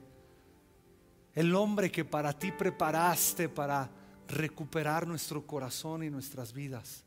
El 1.35 1.55
hombre 1.55 1.91
que 1.91 2.05
para 2.05 2.33
ti 2.33 2.53
preparaste 2.53 3.49
para 3.49 3.91
recuperar 4.29 5.07
nuestro 5.07 5.47
corazón 5.47 6.03
y 6.03 6.11
nuestras 6.11 6.53
vidas. 6.53 7.05